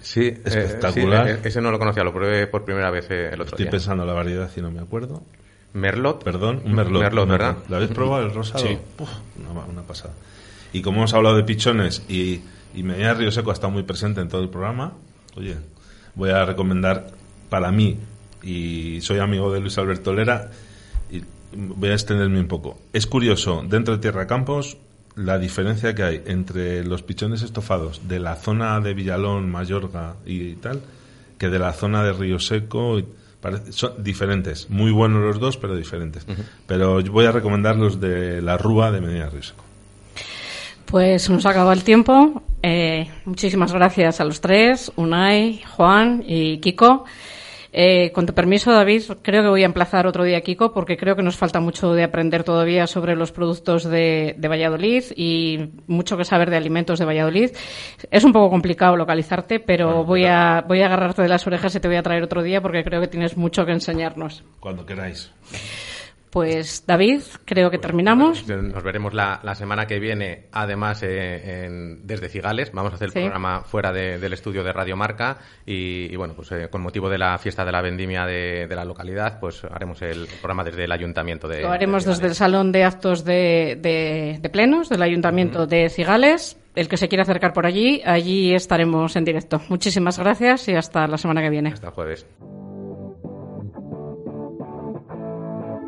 [0.00, 1.28] Sí, eh, espectacular.
[1.28, 3.66] Eh, ese no lo conocía, lo probé por primera vez el otro Estoy día.
[3.66, 5.22] Estoy pensando la variedad y no me acuerdo.
[5.72, 6.22] Merlot.
[6.24, 7.02] Perdón, Merlot.
[7.02, 7.56] Merlot, ¿verdad?
[7.68, 8.66] ¿Lo habéis probado el rosado?
[8.66, 8.78] Sí.
[9.70, 10.14] una, pasada.
[10.72, 12.40] Y como hemos hablado de pichones y,
[12.74, 14.92] y Medina Río Seco ha estado muy presente en todo el programa,
[15.36, 15.56] oye,
[16.14, 17.10] voy a recomendar
[17.48, 17.98] para mí,
[18.42, 20.50] y soy amigo de Luis Alberto Lera,
[21.52, 22.78] voy a extenderme un poco.
[22.92, 24.76] Es curioso, dentro de Tierra Campos,
[25.16, 30.54] la diferencia que hay entre los pichones estofados de la zona de Villalón, Mayorga y
[30.54, 30.80] tal,
[31.38, 33.00] que de la zona de Río Seco.
[33.70, 34.68] Son diferentes.
[34.70, 36.26] Muy buenos los dos, pero diferentes.
[36.66, 39.64] Pero voy a recomendar los de la Rúa de Medina Río Seco.
[40.86, 42.42] Pues nos ha acabado el tiempo.
[42.62, 47.04] Eh, muchísimas gracias a los tres, Unai, Juan y Kiko.
[47.80, 51.14] Eh, con tu permiso, David, creo que voy a emplazar otro día Kiko porque creo
[51.14, 56.24] que nos falta mucho de aprender todavía sobre los productos de, Valladolid y mucho que
[56.24, 57.52] saber de alimentos de Valladolid.
[58.10, 61.78] Es un poco complicado localizarte, pero voy a, voy a agarrarte de las orejas y
[61.78, 64.42] te voy a traer otro día porque creo que tienes mucho que enseñarnos.
[64.58, 65.30] Cuando queráis.
[66.30, 68.46] Pues David, creo que terminamos.
[68.46, 72.70] Nos veremos la, semana que viene, además eh, desde Cigales.
[72.72, 76.68] Vamos a hacer el programa fuera del estudio de Radio Marca y, bueno, pues eh,
[76.70, 80.64] con motivo de la fiesta de la vendimia de, la localidad, pues haremos el programa
[80.64, 81.62] desde el ayuntamiento de.
[81.62, 86.58] Lo haremos desde el salón de actos de, plenos del ayuntamiento de Cigales.
[86.74, 89.60] El que se quiera acercar por allí, allí estaremos en directo.
[89.68, 91.70] Muchísimas gracias y hasta la semana que viene.
[91.70, 92.26] Hasta el jueves.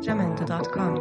[0.01, 1.00] jamendo.com.